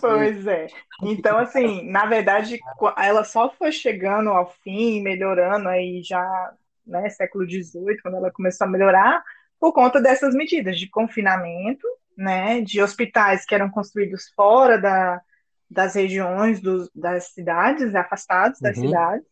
[0.01, 0.67] Pois é.
[1.03, 2.59] Então, assim, na verdade,
[2.97, 6.53] ela só foi chegando ao fim, melhorando aí já,
[6.87, 9.23] né, século XVIII, quando ela começou a melhorar,
[9.61, 11.87] por conta dessas medidas de confinamento,
[12.17, 15.21] né, de hospitais que eram construídos fora da,
[15.71, 18.87] das regiões dos, das cidades, afastados das uhum.
[18.87, 19.27] cidades,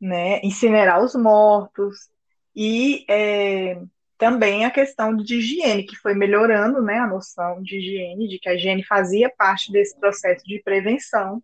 [0.00, 2.08] né, incinerar os mortos
[2.54, 3.80] e é,
[4.18, 8.48] também a questão de higiene, que foi melhorando, né, a noção de higiene, de que
[8.48, 11.42] a higiene fazia parte desse processo de prevenção,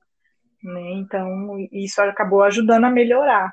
[0.63, 3.53] né, então isso acabou ajudando a melhorar.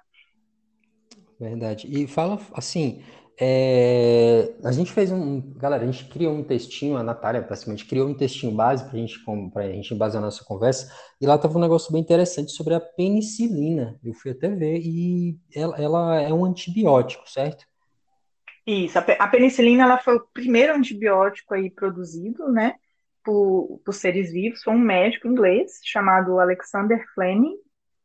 [1.39, 1.88] Verdade.
[1.89, 3.01] E fala assim,
[3.41, 5.54] é, a gente fez um.
[5.56, 9.17] Galera, a gente criou um textinho, a Natália, praticamente, criou um textinho base para gente,
[9.56, 12.82] a gente embasar a nossa conversa, e lá estava um negócio bem interessante sobre a
[12.82, 13.97] penicilina.
[14.04, 17.65] Eu fui até ver, e ela, ela é um antibiótico, certo?
[18.67, 22.75] Isso, a penicilina ela foi o primeiro antibiótico aí produzido, né,
[23.23, 27.56] por, por seres vivos, foi um médico inglês chamado Alexander Fleming,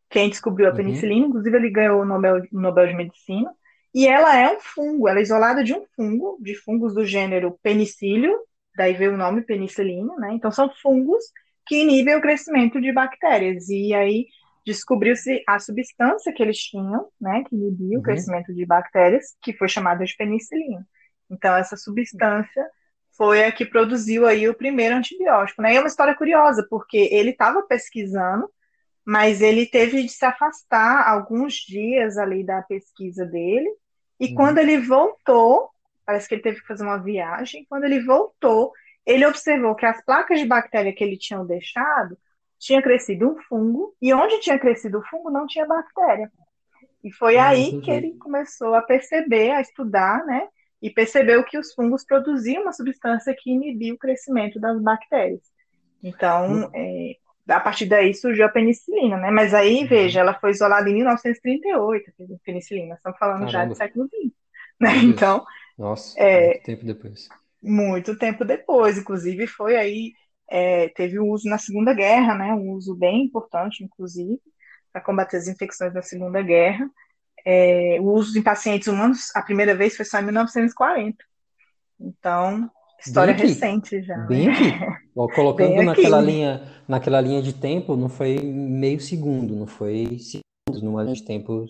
[0.09, 0.77] quem descobriu a uhum.
[0.77, 1.29] penicilina, uhum.
[1.29, 3.51] inclusive ele ganhou o Nobel, Nobel de Medicina,
[3.94, 7.59] e ela é um fungo, ela é isolada de um fungo, de fungos do gênero
[7.62, 8.37] penicílio,
[8.76, 10.33] daí veio o nome penicilina, né?
[10.33, 11.24] Então são fungos
[11.66, 13.68] que inibem o crescimento de bactérias.
[13.68, 14.26] E aí
[14.66, 18.00] descobriu-se a substância que eles tinham, né, que inibia uhum.
[18.00, 20.85] o crescimento de bactérias, que foi chamada de penicilina.
[21.30, 22.66] Então essa substância
[23.16, 25.74] foi a que produziu aí o primeiro antibiótico, né?
[25.74, 28.50] E é uma história curiosa, porque ele estava pesquisando
[29.04, 33.68] mas ele teve de se afastar alguns dias ali da pesquisa dele,
[34.24, 34.34] e uhum.
[34.34, 35.68] quando ele voltou,
[36.06, 38.72] parece que ele teve que fazer uma viagem, quando ele voltou,
[39.04, 42.16] ele observou que as placas de bactéria que ele tinha deixado
[42.58, 46.32] tinha crescido um fungo, e onde tinha crescido o fungo não tinha bactéria.
[47.02, 50.48] E foi ah, aí que ele começou a perceber, a estudar, né?
[50.80, 55.42] E percebeu que os fungos produziam uma substância que inibia o crescimento das bactérias.
[56.02, 57.16] Então, é,
[57.48, 59.30] a partir daí surgiu a penicilina, né?
[59.30, 59.87] Mas aí, uhum.
[59.87, 62.94] veja, ela foi isolada em 1938, a penicilina.
[62.94, 63.52] Estamos falando Caramba.
[63.52, 64.33] já do século XX,
[64.80, 64.96] né?
[65.04, 65.44] Então,
[65.78, 67.28] nossa, é, muito tempo depois.
[67.62, 70.12] Muito tempo depois, inclusive foi aí
[70.48, 72.54] é, teve o uso na Segunda Guerra, né?
[72.54, 74.40] Um uso bem importante, inclusive,
[74.92, 76.88] para combater as infecções da Segunda Guerra.
[77.44, 81.16] É, o uso em pacientes humanos, a primeira vez foi só em 1940.
[82.00, 82.70] Então,
[83.06, 84.16] História recente já.
[84.26, 84.52] Bem né?
[84.52, 85.04] aqui.
[85.34, 86.26] Colocando bem naquela aqui.
[86.26, 91.24] linha, naquela linha de tempo, não foi meio segundo, não foi segundos, numa linha de
[91.24, 91.66] tempo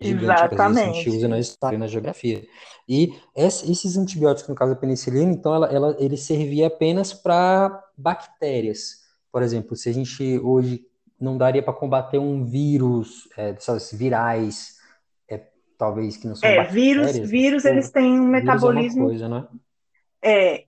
[0.00, 2.46] gigante que às vezes a gente usa na história e na geografia.
[2.88, 9.06] E esses antibióticos, no caso da penicilina, então ela, ela ele servia apenas para bactérias.
[9.30, 10.84] Por exemplo, se a gente hoje
[11.20, 14.76] não daria para combater um vírus, é, dessas virais,
[15.28, 19.04] é, talvez que não são é, vírus, vírus tipo, eles têm um metabolismo.
[19.04, 19.46] É, coisa, né?
[20.22, 20.64] É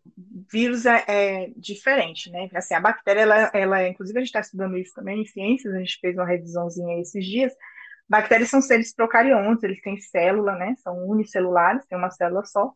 [0.50, 2.48] vírus é, é, diferente, né?
[2.54, 5.78] Assim, a bactéria, ela, ela, inclusive a gente está estudando isso também em ciências, a
[5.78, 7.52] gente fez uma revisãozinha esses dias.
[8.08, 10.74] Bactérias são seres procariontes, eles têm célula, né?
[10.82, 12.72] São unicelulares, tem uma célula só.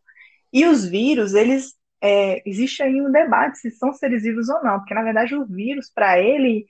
[0.53, 4.79] E os vírus, eles é, existe aí um debate se são seres vivos ou não,
[4.79, 6.67] porque na verdade o vírus, para ele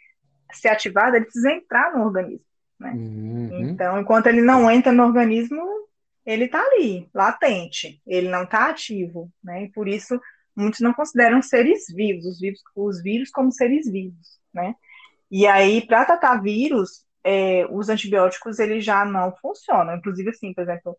[0.53, 2.45] ser ativado, ele precisa entrar no organismo.
[2.79, 2.93] Né?
[2.93, 3.69] Uhum.
[3.69, 5.61] Então, enquanto ele não entra no organismo,
[6.25, 9.65] ele está ali, latente, ele não está ativo, né?
[9.65, 10.19] E por isso
[10.57, 14.75] muitos não consideram seres vivos, os, vivos, os vírus como seres vivos, né?
[15.31, 19.97] E aí, para tratar vírus, é, os antibióticos eles já não funcionam.
[19.97, 20.97] Inclusive, assim, por exemplo,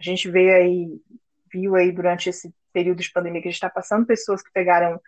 [0.00, 1.00] a gente veio aí,
[1.52, 5.00] viu aí durante esse período de pandemia que a gente está passando, pessoas que pegaram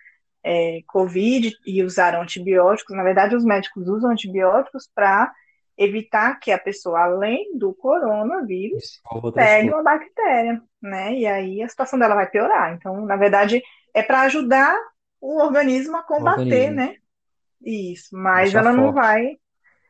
[0.44, 2.96] é, Covid e usaram antibióticos.
[2.96, 5.32] Na verdade, os médicos usam antibióticos para
[5.80, 9.00] evitar que a pessoa, além do coronavírus,
[9.34, 11.14] pegue uma bactéria, né?
[11.14, 12.74] E aí a situação dela vai piorar.
[12.74, 13.62] Então, na verdade,
[13.94, 14.76] é para ajudar
[15.18, 16.76] o organismo a combater, organismo.
[16.76, 16.94] né?
[17.64, 19.38] Isso, mas ela não vai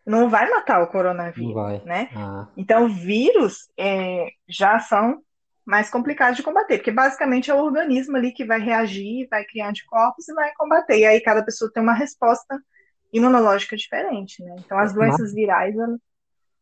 [0.06, 2.08] não vai matar o coronavírus, né?
[2.16, 2.48] Ah.
[2.56, 5.22] Então, vírus é, já são
[5.64, 9.68] mais complicados de combater, porque basicamente é o organismo ali que vai reagir, vai criar
[9.68, 10.98] anticorpos e vai combater.
[10.98, 12.58] E aí cada pessoa tem uma resposta
[13.12, 14.56] imunológica diferente, né?
[14.58, 15.34] Então as doenças Mas...
[15.34, 15.74] virais.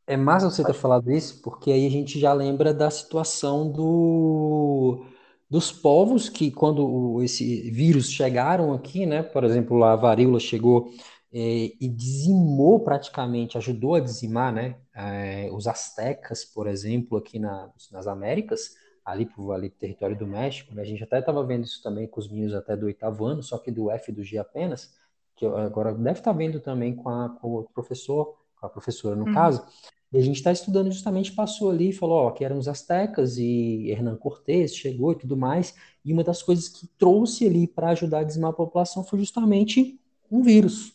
[0.06, 5.04] É massa você ter falado isso, porque aí a gente já lembra da situação do,
[5.50, 9.22] dos povos que, quando esse vírus chegaram aqui, né?
[9.22, 10.90] Por exemplo, a varíola chegou
[11.30, 14.76] é, e dizimou praticamente, ajudou a dizimar, né?
[14.94, 20.74] É, os astecas, por exemplo, aqui na, nas Américas, ali pro ali território do México,
[20.74, 20.80] né?
[20.80, 23.58] A gente até estava vendo isso também com os meninos até do oitavo ano, só
[23.58, 24.96] que do F e do G apenas
[25.38, 29.26] que agora deve estar vendo também com, a, com o professor, com a professora no
[29.26, 29.32] uhum.
[29.32, 29.64] caso,
[30.12, 33.38] e a gente está estudando justamente, passou ali e falou, ó, que eram os astecas
[33.38, 37.90] e Hernán Cortés chegou e tudo mais, e uma das coisas que trouxe ali para
[37.90, 40.92] ajudar a dizimar a população foi justamente um vírus.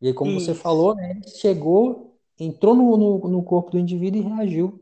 [0.00, 0.46] E aí, como Isso.
[0.46, 4.80] você falou, né, chegou, entrou no, no, no corpo do indivíduo e reagiu.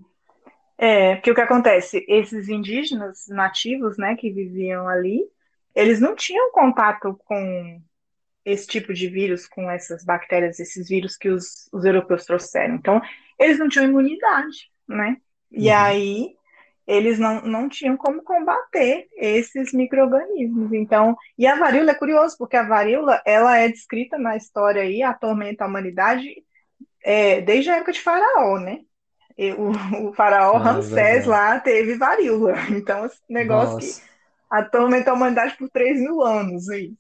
[0.77, 2.05] É, porque o que acontece?
[2.09, 5.25] Esses indígenas nativos, né, que viviam ali,
[5.75, 7.81] eles não tinham contato com
[8.45, 12.75] esse tipo de vírus com essas bactérias, esses vírus que os, os europeus trouxeram.
[12.75, 13.01] Então,
[13.39, 15.17] eles não tinham imunidade, né?
[15.51, 15.77] E uhum.
[15.77, 16.35] aí,
[16.87, 20.73] eles não, não tinham como combater esses micro-organismos.
[20.73, 25.03] Então, e a varíola é curioso, porque a varíola, ela é descrita na história aí,
[25.03, 26.29] atormenta a humanidade
[27.05, 28.81] é, desde a época de Faraó, né?
[29.39, 29.71] E o,
[30.09, 32.55] o faraó ah, é Ramsés é lá teve varíola.
[32.71, 34.03] Então, esse negócio Nossa.
[34.03, 34.09] que
[34.51, 36.93] atormenta a humanidade por 3 mil anos aí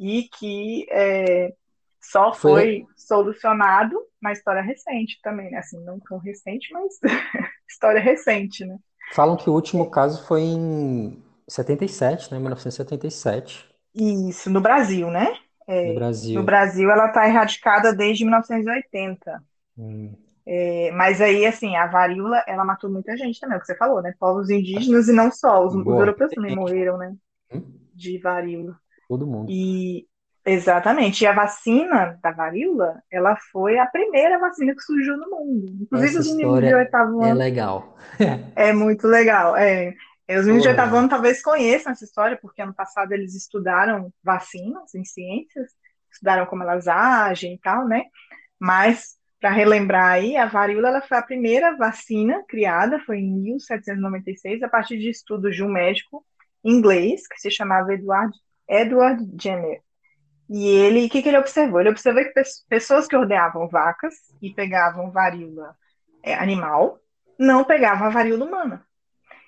[0.00, 1.52] e que é,
[2.00, 5.58] só foi, foi solucionado na história recente também, né?
[5.58, 6.98] Assim, não tão recente, mas
[7.68, 8.78] história recente, né?
[9.12, 12.38] Falam que o último caso foi em 77, né?
[12.38, 13.68] 1977.
[13.94, 15.36] Isso, no Brasil, né?
[15.68, 16.34] É, no Brasil.
[16.40, 19.42] No Brasil, ela está erradicada desde 1980.
[19.76, 20.14] Hum.
[20.46, 23.76] É, mas aí, assim, a varíola, ela matou muita gente também, é o que você
[23.76, 24.14] falou, né?
[24.18, 27.14] Povos indígenas e não só, os, os europeus também morreram, né?
[27.52, 27.62] Hum?
[27.94, 28.80] De varíola.
[29.10, 29.50] Todo mundo.
[29.50, 30.06] E
[30.46, 31.24] exatamente.
[31.24, 35.66] E a vacina da varíola, ela foi a primeira vacina que surgiu no mundo.
[35.80, 37.30] Inclusive Essa os meninos de oitavo ano.
[37.30, 37.98] É legal.
[38.54, 39.56] é muito legal.
[39.56, 39.96] É.
[40.28, 44.94] Os meninos de oitavo ano talvez conheçam essa história, porque ano passado eles estudaram vacinas
[44.94, 45.72] em ciências,
[46.08, 48.04] estudaram como elas agem e tal, né?
[48.60, 54.62] Mas para relembrar aí, a varíola ela foi a primeira vacina criada, foi em 1796,
[54.62, 56.24] a partir de estudos de um médico
[56.64, 58.32] inglês que se chamava Edward
[58.70, 59.82] Edward Jenner.
[60.48, 61.80] E ele, o que, que ele observou?
[61.80, 62.32] Ele observou que
[62.68, 65.76] pessoas que ordeavam vacas e pegavam varíola
[66.22, 66.98] é, animal
[67.38, 68.84] não pegavam a varíola humana.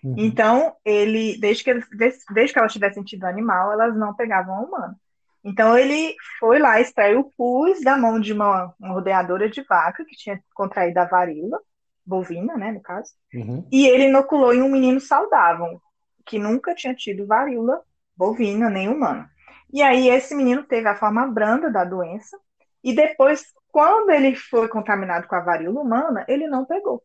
[0.02, 0.14] Uhum.
[0.16, 4.60] Então, ele, desde que, desde, desde que elas tivessem tido animal, elas não pegavam a
[4.60, 4.96] humana.
[5.44, 10.04] Então, ele foi lá, extraiu o pus da mão de uma, uma rodeadora de vaca
[10.04, 11.60] que tinha contraído a varíola,
[12.06, 13.66] bovina, né, no caso, uhum.
[13.70, 15.80] e ele inoculou em um menino saudável,
[16.24, 17.80] que nunca tinha tido varíola
[18.22, 19.28] bovina nem humana.
[19.72, 22.38] E aí esse menino teve a forma branda da doença
[22.84, 27.02] e depois, quando ele foi contaminado com a varíola humana, ele não pegou.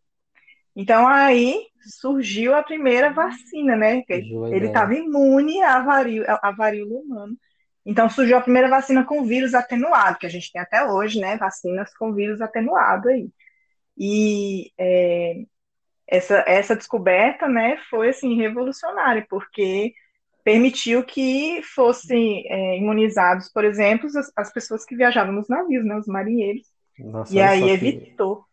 [0.76, 1.66] Então aí
[2.00, 4.04] surgiu a primeira vacina, né?
[4.08, 7.34] Ele estava imune à varíola, à varíola humana.
[7.84, 11.38] Então surgiu a primeira vacina com vírus atenuado, que a gente tem até hoje, né?
[11.38, 13.30] Vacinas com vírus atenuado aí.
[13.98, 15.46] E é,
[16.08, 19.94] essa, essa descoberta, né, foi assim revolucionária, porque
[20.48, 25.98] permitiu que fossem é, imunizados, por exemplo, as, as, pessoas que viajavam nos navios, né,
[25.98, 26.66] os marinheiros.
[26.98, 28.46] Nossa, e aí evitou.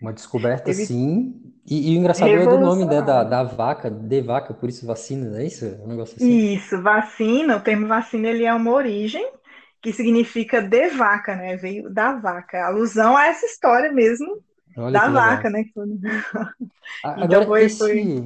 [0.00, 1.34] Uma descoberta, sim.
[1.66, 4.86] E, e, o engraçado é do nome né, da, da vaca, de vaca, por isso
[4.86, 5.66] vacina, não é isso?
[5.84, 6.54] Um negócio assim.
[6.54, 9.30] Isso, vacina, o termo vacina ele é uma origem
[9.82, 11.58] que significa de vaca, né?
[11.58, 12.68] Veio da vaca.
[12.68, 14.42] Alusão a essa história mesmo
[14.78, 15.66] Olha da vaca, né?
[17.04, 18.24] Agora, então foi, esse, foi...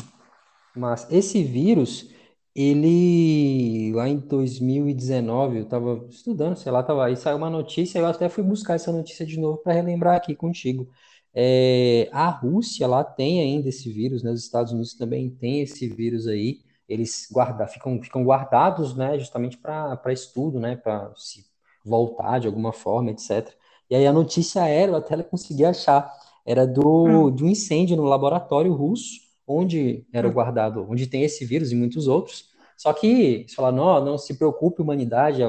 [0.77, 2.17] Mas esse vírus,
[2.61, 8.07] ele lá em 2019, eu estava estudando, sei lá, tava, aí saiu uma notícia, eu
[8.07, 10.89] até fui buscar essa notícia de novo para relembrar aqui contigo.
[11.33, 14.33] É, a Rússia lá tem ainda esse vírus, né?
[14.33, 16.61] Os Estados Unidos também tem esse vírus aí.
[16.89, 19.17] Eles guarda, ficam, ficam guardados, né?
[19.21, 20.75] Justamente para estudo, né?
[20.75, 21.45] Para se
[21.85, 23.55] voltar de alguma forma, etc.
[23.89, 26.13] E aí a notícia era, eu até consegui achar,
[26.45, 27.35] era do, hum.
[27.35, 30.33] de um incêndio no laboratório russo, onde era hum.
[30.33, 32.51] guardado, onde tem esse vírus e muitos outros.
[32.77, 35.41] Só que, se falar, não, não se preocupe, humanidade,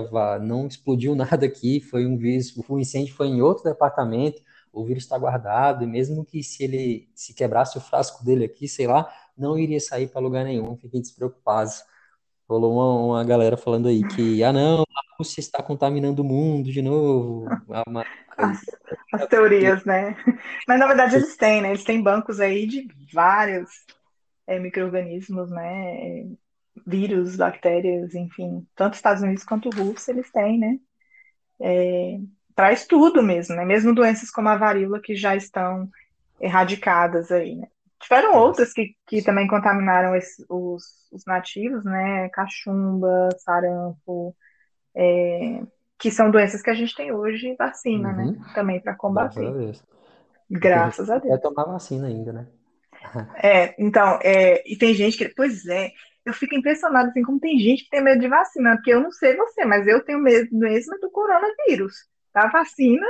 [0.42, 5.04] não explodiu nada aqui, foi um vírus, o incêndio foi em outro departamento, o vírus
[5.04, 9.12] está guardado, e mesmo que se ele se quebrasse o frasco dele aqui, sei lá,
[9.38, 11.84] não iria sair para lugar nenhum, fiquem despreocupados.
[12.48, 16.72] Rolou uma, uma, galera falando aí que, ah não, a Rússia está contaminando o mundo
[16.72, 17.46] de novo.
[17.88, 18.04] Uma,
[18.40, 18.62] as,
[19.14, 20.16] as, teorias, né?
[20.68, 21.70] Mas na verdade eles têm, né?
[21.70, 23.70] Eles têm bancos aí de vários
[24.48, 26.26] é, micro-organismos, né?
[26.88, 28.66] Vírus, bactérias, enfim.
[28.76, 30.80] Tanto Estados Unidos quanto Rússia eles têm, né?
[31.62, 32.18] É,
[32.56, 33.66] para estudo mesmo, né?
[33.66, 35.90] Mesmo doenças como a varíola que já estão
[36.40, 37.68] erradicadas aí, né?
[38.00, 42.30] Tiveram outras que, que também contaminaram esse, os, os, nativos, né?
[42.30, 44.36] Cachumba, sarampo,
[44.96, 45.62] é,
[46.00, 48.24] que são doenças que a gente tem hoje vacina, né?
[48.24, 48.32] uhum.
[48.32, 48.52] né?
[48.56, 49.42] Também para combater.
[49.42, 49.84] Graças a Deus.
[50.50, 51.34] Graças a Deus.
[51.34, 52.48] É tomar vacina ainda, né?
[53.44, 55.92] é, então, é, e tem gente que, pois é,
[56.26, 59.12] eu fico impressionada assim, como tem gente que tem medo de vacina, porque eu não
[59.12, 63.06] sei você, mas eu tenho medo mesmo do coronavírus da vacina,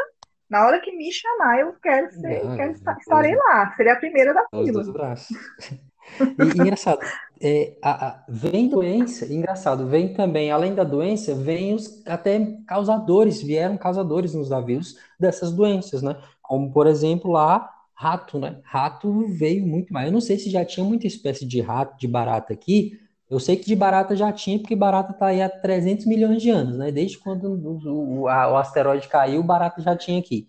[0.50, 3.98] na hora que me chamar, eu quero ser, não, quero estar, estarei lá, seria a
[3.98, 4.82] primeira da fila.
[4.82, 5.38] Os braços.
[6.20, 7.02] E, engraçado,
[7.42, 13.42] é, a, a, vem doença, engraçado, vem também, além da doença, vem os até causadores,
[13.42, 16.18] vieram causadores nos navios dessas doenças, né?
[16.42, 18.60] Como, por exemplo, lá, rato, né?
[18.64, 20.08] Rato veio muito mais.
[20.08, 23.00] Eu não sei se já tinha muita espécie de rato, de barata aqui,
[23.30, 26.50] eu sei que de barata já tinha, porque barata está aí há 300 milhões de
[26.50, 26.92] anos, né?
[26.92, 30.48] Desde quando o, o, a, o asteroide caiu, barata já tinha aqui.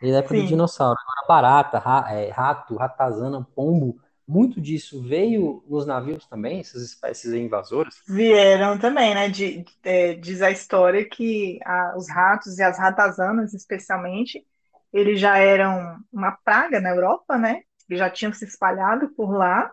[0.00, 0.42] Desde a época Sim.
[0.42, 0.96] do dinossauro.
[1.00, 3.96] Agora, barata, ra, é, rato, ratazana, pombo,
[4.32, 8.02] muito disso veio nos navios também, essas espécies invasoras?
[8.08, 9.28] Vieram também, né?
[9.28, 14.42] De, é, diz a história que a, os ratos e as ratazanas, especialmente,
[14.90, 17.60] eles já eram uma praga na Europa, né?
[17.88, 19.70] Eles já tinham se espalhado por lá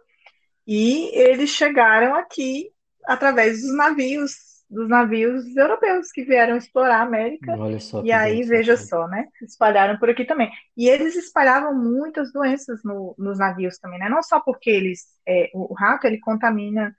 [0.67, 2.69] e eles chegaram aqui
[3.05, 4.31] através dos navios,
[4.69, 7.55] dos navios europeus que vieram explorar a América.
[7.57, 9.25] Olha só e aí, veja só, né?
[9.41, 10.51] Espalharam por aqui também.
[10.77, 14.07] E eles espalhavam muitas doenças no, nos navios também, né?
[14.07, 16.95] Não só porque eles, é, o rato ele contamina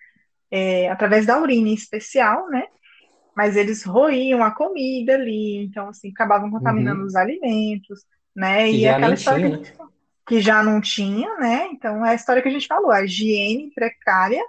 [0.50, 2.64] é, através da urina em especial, né?
[3.36, 7.06] Mas eles roíam a comida ali, então assim acabavam contaminando uhum.
[7.06, 8.04] os alimentos,
[8.34, 8.68] né?
[8.68, 9.88] E, e aquela história tinha, que né?
[10.26, 11.68] que já não tinha, né?
[11.72, 14.42] Então, é a história que a gente falou, a higiene precária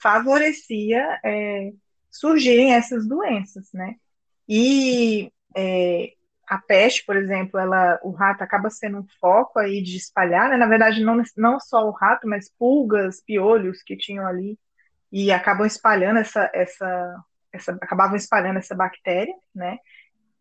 [0.00, 1.72] favorecia é,
[2.12, 3.96] surgirem essas doenças, né?
[4.48, 6.12] E é,
[6.46, 10.56] a peste, por exemplo, ela, o rato acaba sendo um foco aí de espalhar, né?
[10.58, 14.58] Na verdade, não, não só o rato, mas pulgas, piolhos que tinham ali
[15.10, 17.16] e acabam espalhando essa, essa,
[17.52, 19.78] essa acabavam espalhando essa bactéria, né?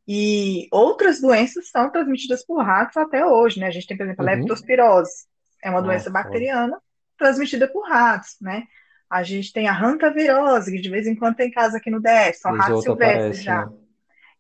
[0.08, 3.68] E outras doenças são transmitidas por ratos até hoje, né?
[3.68, 4.40] A gente tem, por exemplo, a uhum.
[4.40, 5.26] leptospirose,
[5.64, 6.78] é uma doença bacteriana
[7.18, 8.66] transmitida por ratos, né?
[9.12, 12.34] A gente tem a hantavirose, que de vez em quando tem casa aqui no DF,
[12.36, 13.66] são ratos silvestres aparece, já.
[13.66, 13.78] Né?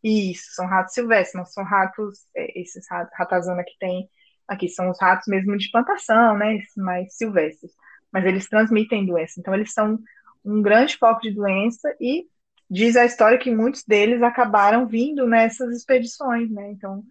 [0.01, 4.10] Isso, são ratos silvestres, não são ratos, é, esses ratazana que tem
[4.47, 6.60] aqui, são os ratos mesmo de plantação, né?
[6.77, 7.73] Mais silvestres.
[8.13, 9.99] Mas eles transmitem doença, então eles são
[10.43, 12.25] um grande foco de doença e
[12.69, 16.71] diz a história que muitos deles acabaram vindo nessas expedições, né?
[16.71, 17.03] Então,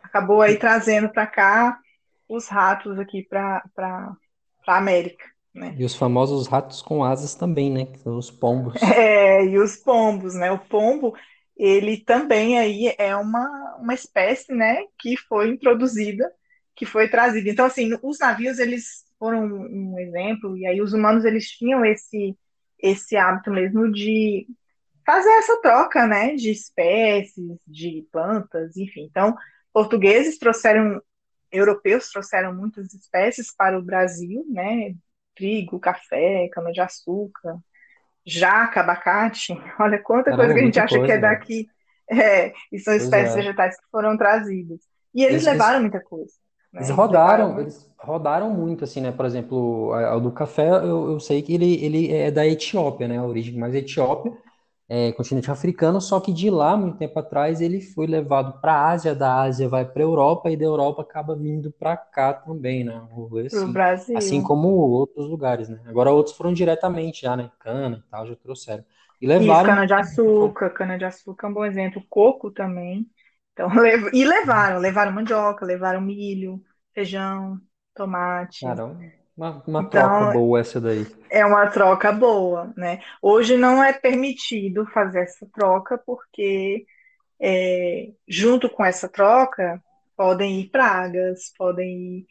[0.00, 1.78] acabou aí trazendo para cá
[2.28, 5.24] os ratos aqui para a América.
[5.54, 5.74] Né?
[5.78, 7.86] E os famosos ratos com asas também, né?
[7.86, 8.74] Que são os pombos.
[8.94, 10.50] É, e os pombos, né?
[10.50, 11.14] O pombo,
[11.56, 14.84] ele também aí é uma, uma espécie, né?
[14.98, 16.30] Que foi introduzida,
[16.74, 17.48] que foi trazida.
[17.48, 22.36] Então, assim, os navios, eles foram um exemplo, e aí os humanos, eles tinham esse,
[22.78, 24.46] esse hábito mesmo de
[25.04, 29.04] fazer essa troca, né, de espécies, de plantas, enfim.
[29.10, 29.34] Então,
[29.72, 31.00] portugueses trouxeram
[31.50, 34.94] europeus trouxeram muitas espécies para o Brasil, né?
[35.38, 37.58] Trigo, café, cana-de-açúcar,
[38.26, 39.54] jaca, abacate.
[39.80, 41.20] Olha quanta Caramba, coisa que a gente acha que é coisa, né?
[41.20, 41.68] daqui.
[42.10, 43.36] É, e são Pois espécies é.
[43.36, 44.80] vegetais que foram trazidas.
[45.14, 46.32] E eles Eles, eles, levaram muita coisa,
[46.72, 46.80] eles né?
[46.80, 49.12] Eles rodaram, eles rodaram muito, assim, né?
[49.12, 53.18] Por exemplo, o do café, eu, eu sei que ele, ele é da Etiópia, né?
[53.18, 54.32] A origem mais Etiópia,
[54.88, 58.90] é, continente africano, só que de lá, muito tempo atrás, ele foi levado para a
[58.90, 62.84] Ásia, da Ásia vai para a Europa e da Europa acaba vindo para cá também,
[62.84, 63.06] né?
[63.12, 63.80] O assim,
[64.14, 64.42] assim Brasil.
[64.42, 65.80] como outros lugares, né?
[65.86, 67.50] Agora outros foram diretamente já, né?
[67.60, 68.84] Cana e tal, já trouxeram.
[69.20, 72.04] E Isso, levaram, cana-de-açúcar, cana-de-açúcar é um bom exemplo.
[72.08, 73.08] Coco também.
[73.52, 76.62] Então, lev- e levaram, levaram mandioca, levaram milho,
[76.94, 77.60] feijão,
[77.94, 78.74] tomate.
[78.74, 78.96] cara,
[79.38, 81.06] uma, uma troca Então, boa essa daí.
[81.30, 83.00] é uma troca boa, né?
[83.22, 86.84] Hoje não é permitido fazer essa troca porque
[87.40, 89.82] é, junto com essa troca
[90.16, 92.26] podem ir pragas, podem ir,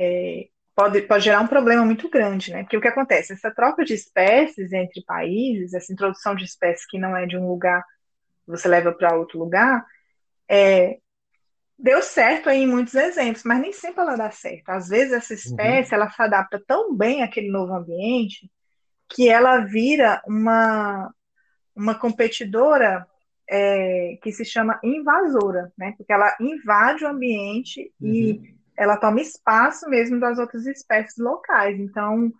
[0.00, 2.62] é, pode, pode gerar um problema muito grande, né?
[2.64, 3.32] Porque o que acontece?
[3.34, 7.48] Essa troca de espécies entre países, essa introdução de espécies que não é de um
[7.48, 7.84] lugar,
[8.46, 9.84] você leva para outro lugar,
[11.78, 14.68] deu certo aí em muitos exemplos, mas nem sempre ela dá certo.
[14.70, 16.00] Às vezes essa espécie Uhum.
[16.00, 18.50] ela se adapta tão bem àquele novo ambiente
[19.10, 21.12] que ela vira uma,
[21.76, 23.06] uma competidora
[23.48, 25.94] é, que se chama invasora, né?
[25.96, 28.54] Porque ela invade o ambiente e Uhum.
[28.76, 31.78] ela toma espaço mesmo das outras espécies locais.
[31.78, 32.32] Então,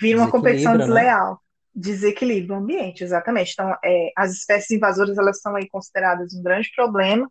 [0.00, 0.78] vira uma competição né?
[0.78, 1.40] desleal,
[1.74, 3.52] desequilibra o ambiente, exatamente.
[3.52, 7.30] Então, é, as espécies invasoras elas são aí consideradas um grande problema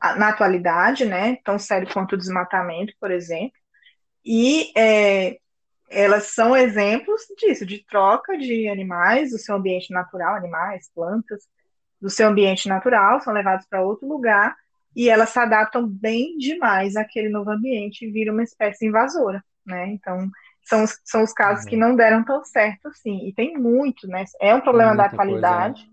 [0.00, 1.36] na atualidade, né?
[1.44, 3.52] Tão sério quanto o desmatamento, por exemplo.
[4.24, 5.38] E é,
[5.90, 11.44] elas são exemplos disso, de troca de animais do seu ambiente natural, animais, plantas,
[12.00, 14.56] do seu ambiente natural, são levados para outro lugar
[14.94, 19.88] e elas se adaptam bem demais àquele novo ambiente e viram uma espécie invasora, né?
[19.88, 20.28] Então,
[20.64, 21.78] são, os- são os casos que Uhum.
[21.78, 23.26] não deram tão certo assim.
[23.28, 24.24] E tem muito, né?
[24.40, 25.74] É um problema da Muita coisa, né?
[25.74, 25.90] atualidade,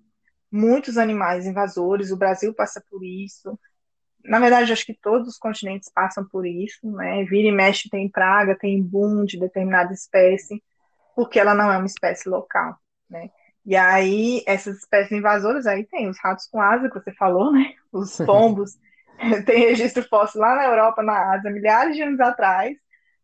[0.51, 3.58] muitos animais invasores, o Brasil passa por isso.
[4.26, 7.24] Na verdade, acho que todos os continentes passam por isso, né?
[7.26, 10.64] Vira e mexe tem praga, tem boom de determinada espécie,
[11.16, 12.76] porque ela não é uma espécie local,
[13.10, 13.30] né?
[13.66, 17.74] E aí, essas espécies invasoras, aí tem os ratos com asa, que você falou, né?
[17.92, 18.78] Os pombos,
[19.46, 22.78] tem registro fóssil lá na Europa, na Ásia, milhares de anos atrás,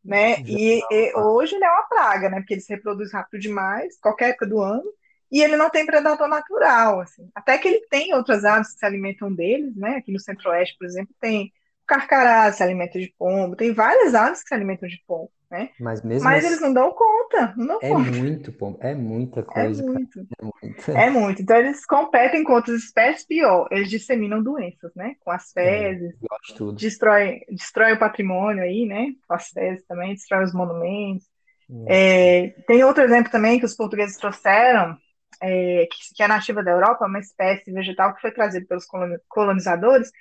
[0.04, 0.42] né?
[0.42, 1.28] E, e tava.
[1.28, 2.40] hoje ele é uma praga, né?
[2.40, 4.84] Porque ele se reproduz rápido demais, qualquer época do ano,
[5.32, 7.30] e ele não tem predador natural, assim.
[7.36, 9.98] Até que ele tem outras aves que se alimentam deles, né?
[9.98, 11.52] Aqui no Centro-Oeste, por exemplo, tem
[11.84, 15.70] o carcará se alimenta de pombo, tem várias aves que se alimentam de pombo, né?
[15.78, 18.12] Mas mesmo Mas eles assim, não dão conta, não dão é conta.
[18.12, 20.06] muito, pô, é muita É coisa, cara.
[20.08, 20.28] muito.
[20.40, 20.92] É muito.
[20.94, 21.42] É muito.
[21.42, 25.16] Então, eles competem com outras espécies, pior, eles disseminam doenças, né?
[25.22, 26.16] Com as É, fezes,
[26.56, 26.82] tudo.
[26.82, 29.08] destrói, destrói o patrimônio aí, né?
[29.28, 31.28] Com as fezes também, destrói os monumentos.
[31.70, 32.02] É.
[32.04, 34.98] É, tem outro exemplo também que os portugueses trouxeram,
[35.42, 39.20] é, que, que é nativa da Europa, uma espécie vegetal que foi trazida pelos coloni-
[39.30, 40.12] colonizadores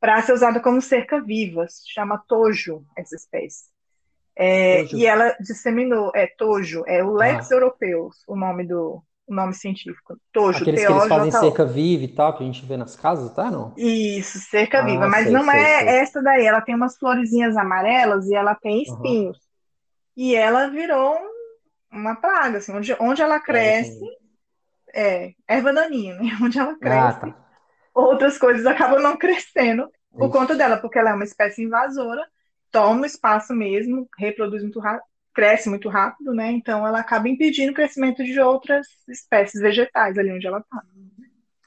[0.00, 3.66] para ser usada como cerca viva, se chama tojo, essa espécie.
[4.36, 9.34] É, e ela disseminou, é tojo, é o Lex ah, europeus, o nome do o
[9.34, 10.18] nome científico.
[10.32, 13.34] Tojo, aqueles que eles fazem cerca viva e tal, que a gente vê nas casas,
[13.34, 13.50] tá?
[13.50, 13.74] Não?
[13.76, 15.98] Isso, cerca viva, Ah, mas sei, não sei, é sei.
[15.98, 19.38] essa daí, ela tem umas florezinhas amarelas e ela tem espinhos.
[20.16, 21.30] E ela virou um-
[22.00, 24.10] uma praga, assim, onde, onde ela É, cresce, entendi.
[24.94, 26.24] É erva daninha, né?
[26.42, 27.30] Onde ela Ah, cresce, tá.
[27.94, 29.88] outras coisas acabam não crescendo
[30.18, 32.22] por conta dela, porque ela é uma espécie invasora,
[32.70, 36.52] toma espaço mesmo, reproduz muito rápido, cresce muito rápido, né?
[36.52, 40.82] Então ela acaba impedindo o crescimento de outras espécies vegetais ali onde ela está.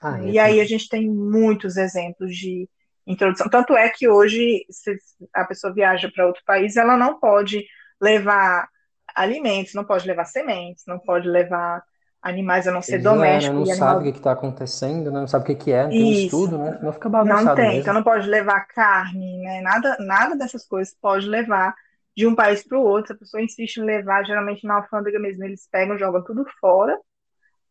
[0.01, 2.69] ah, é, E aí a gente tem muitos exemplos de
[3.05, 3.49] introdução.
[3.49, 4.95] Tanto é que hoje, se
[5.33, 7.65] a pessoa viaja para outro país, ela não pode
[8.01, 8.67] levar
[9.15, 11.81] alimentos, não pode levar sementes, não pode levar
[12.21, 13.51] animais a não ser é, né?
[13.51, 15.19] doméstico Não e sabe o que que tá acontecendo, né?
[15.19, 16.79] Não sabe o que que é, não tem Isso, estudo, né?
[16.81, 17.79] Não fica não bagunçado tem.
[17.79, 17.93] Então mesmo.
[17.93, 19.61] não pode levar carne, né?
[19.61, 21.75] Nada, nada dessas coisas pode levar
[22.15, 23.13] de um país para o outro.
[23.13, 26.99] A pessoa insiste em levar, geralmente na alfândega mesmo, eles pegam, jogam tudo fora.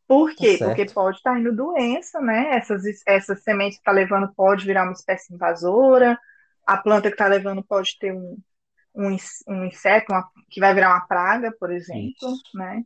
[0.08, 0.60] Por Tá quê?
[0.62, 0.92] Porque certo.
[0.92, 2.56] pode estar indo doença, né?
[2.56, 6.18] Essas, essas sementes que está levando pode virar uma espécie invasora,
[6.66, 8.38] a planta que está levando pode ter um,
[8.94, 9.16] um,
[9.48, 12.42] um inseto uma- que vai virar uma praga, por exemplo, Isso.
[12.54, 12.84] né?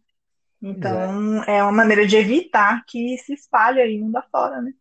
[0.61, 0.79] Pois é.
[0.79, 4.73] Então, é uma maneira de evitar que se espalhe aí mundo afora, né?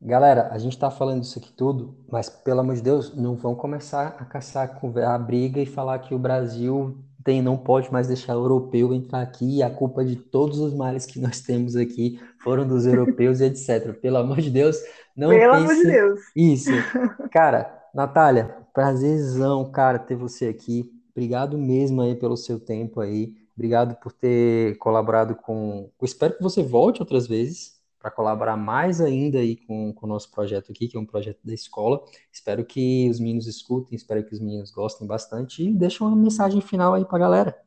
[0.00, 3.54] Galera, a gente tá falando isso aqui tudo, mas pelo amor de Deus, não vão
[3.54, 8.36] começar a caçar a briga e falar que o Brasil tem, não pode mais deixar
[8.36, 12.20] o europeu entrar aqui e a culpa de todos os males que nós temos aqui
[12.42, 13.94] foram dos europeus e etc.
[13.94, 14.76] Pelo amor de Deus,
[15.16, 16.20] não Pelo amor de Deus.
[16.36, 16.70] isso.
[17.32, 20.92] Cara, Natália, prazerzão, cara, ter você aqui.
[21.12, 23.32] Obrigado mesmo aí pelo seu tempo aí.
[23.56, 25.90] Obrigado por ter colaborado com.
[26.00, 30.08] Eu espero que você volte outras vezes para colaborar mais ainda aí com, com o
[30.08, 32.04] nosso projeto aqui, que é um projeto da escola.
[32.30, 36.60] Espero que os meninos escutem, espero que os meninos gostem bastante e deixem uma mensagem
[36.60, 37.64] final aí para a galera.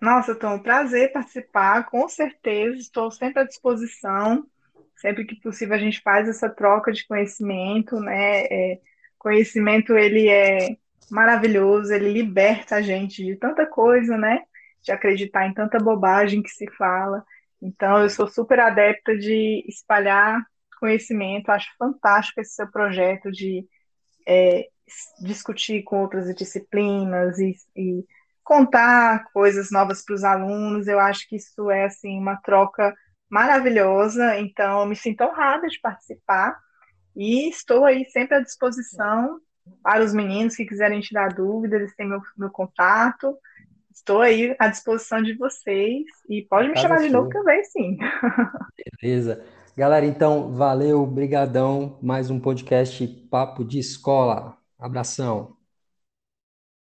[0.00, 4.46] Nossa, Tom, um prazer participar, com certeza, estou sempre à disposição.
[4.96, 8.42] Sempre que possível a gente faz essa troca de conhecimento, né?
[8.50, 8.80] É,
[9.16, 10.76] conhecimento ele é
[11.10, 14.42] maravilhoso, ele liberta a gente de tanta coisa, né?
[14.88, 17.22] De acreditar em tanta bobagem que se fala.
[17.60, 20.42] Então, eu sou super adepta de espalhar
[20.80, 23.66] conhecimento, acho fantástico esse seu projeto de
[24.26, 24.66] é,
[25.20, 28.02] discutir com outras disciplinas e, e
[28.42, 30.88] contar coisas novas para os alunos.
[30.88, 32.94] Eu acho que isso é assim uma troca
[33.28, 34.38] maravilhosa.
[34.38, 36.58] Então, me sinto honrada de participar
[37.14, 39.38] e estou aí sempre à disposição
[39.82, 43.36] para os meninos que quiserem tirar dúvidas, eles têm meu, meu contato.
[43.98, 47.98] Estou aí à disposição de vocês e pode me chamar de novo também, sim.
[49.02, 49.44] Beleza.
[49.76, 51.98] Galera, então, valeu, brigadão.
[52.00, 54.56] Mais um podcast Papo de Escola.
[54.78, 55.57] Abração.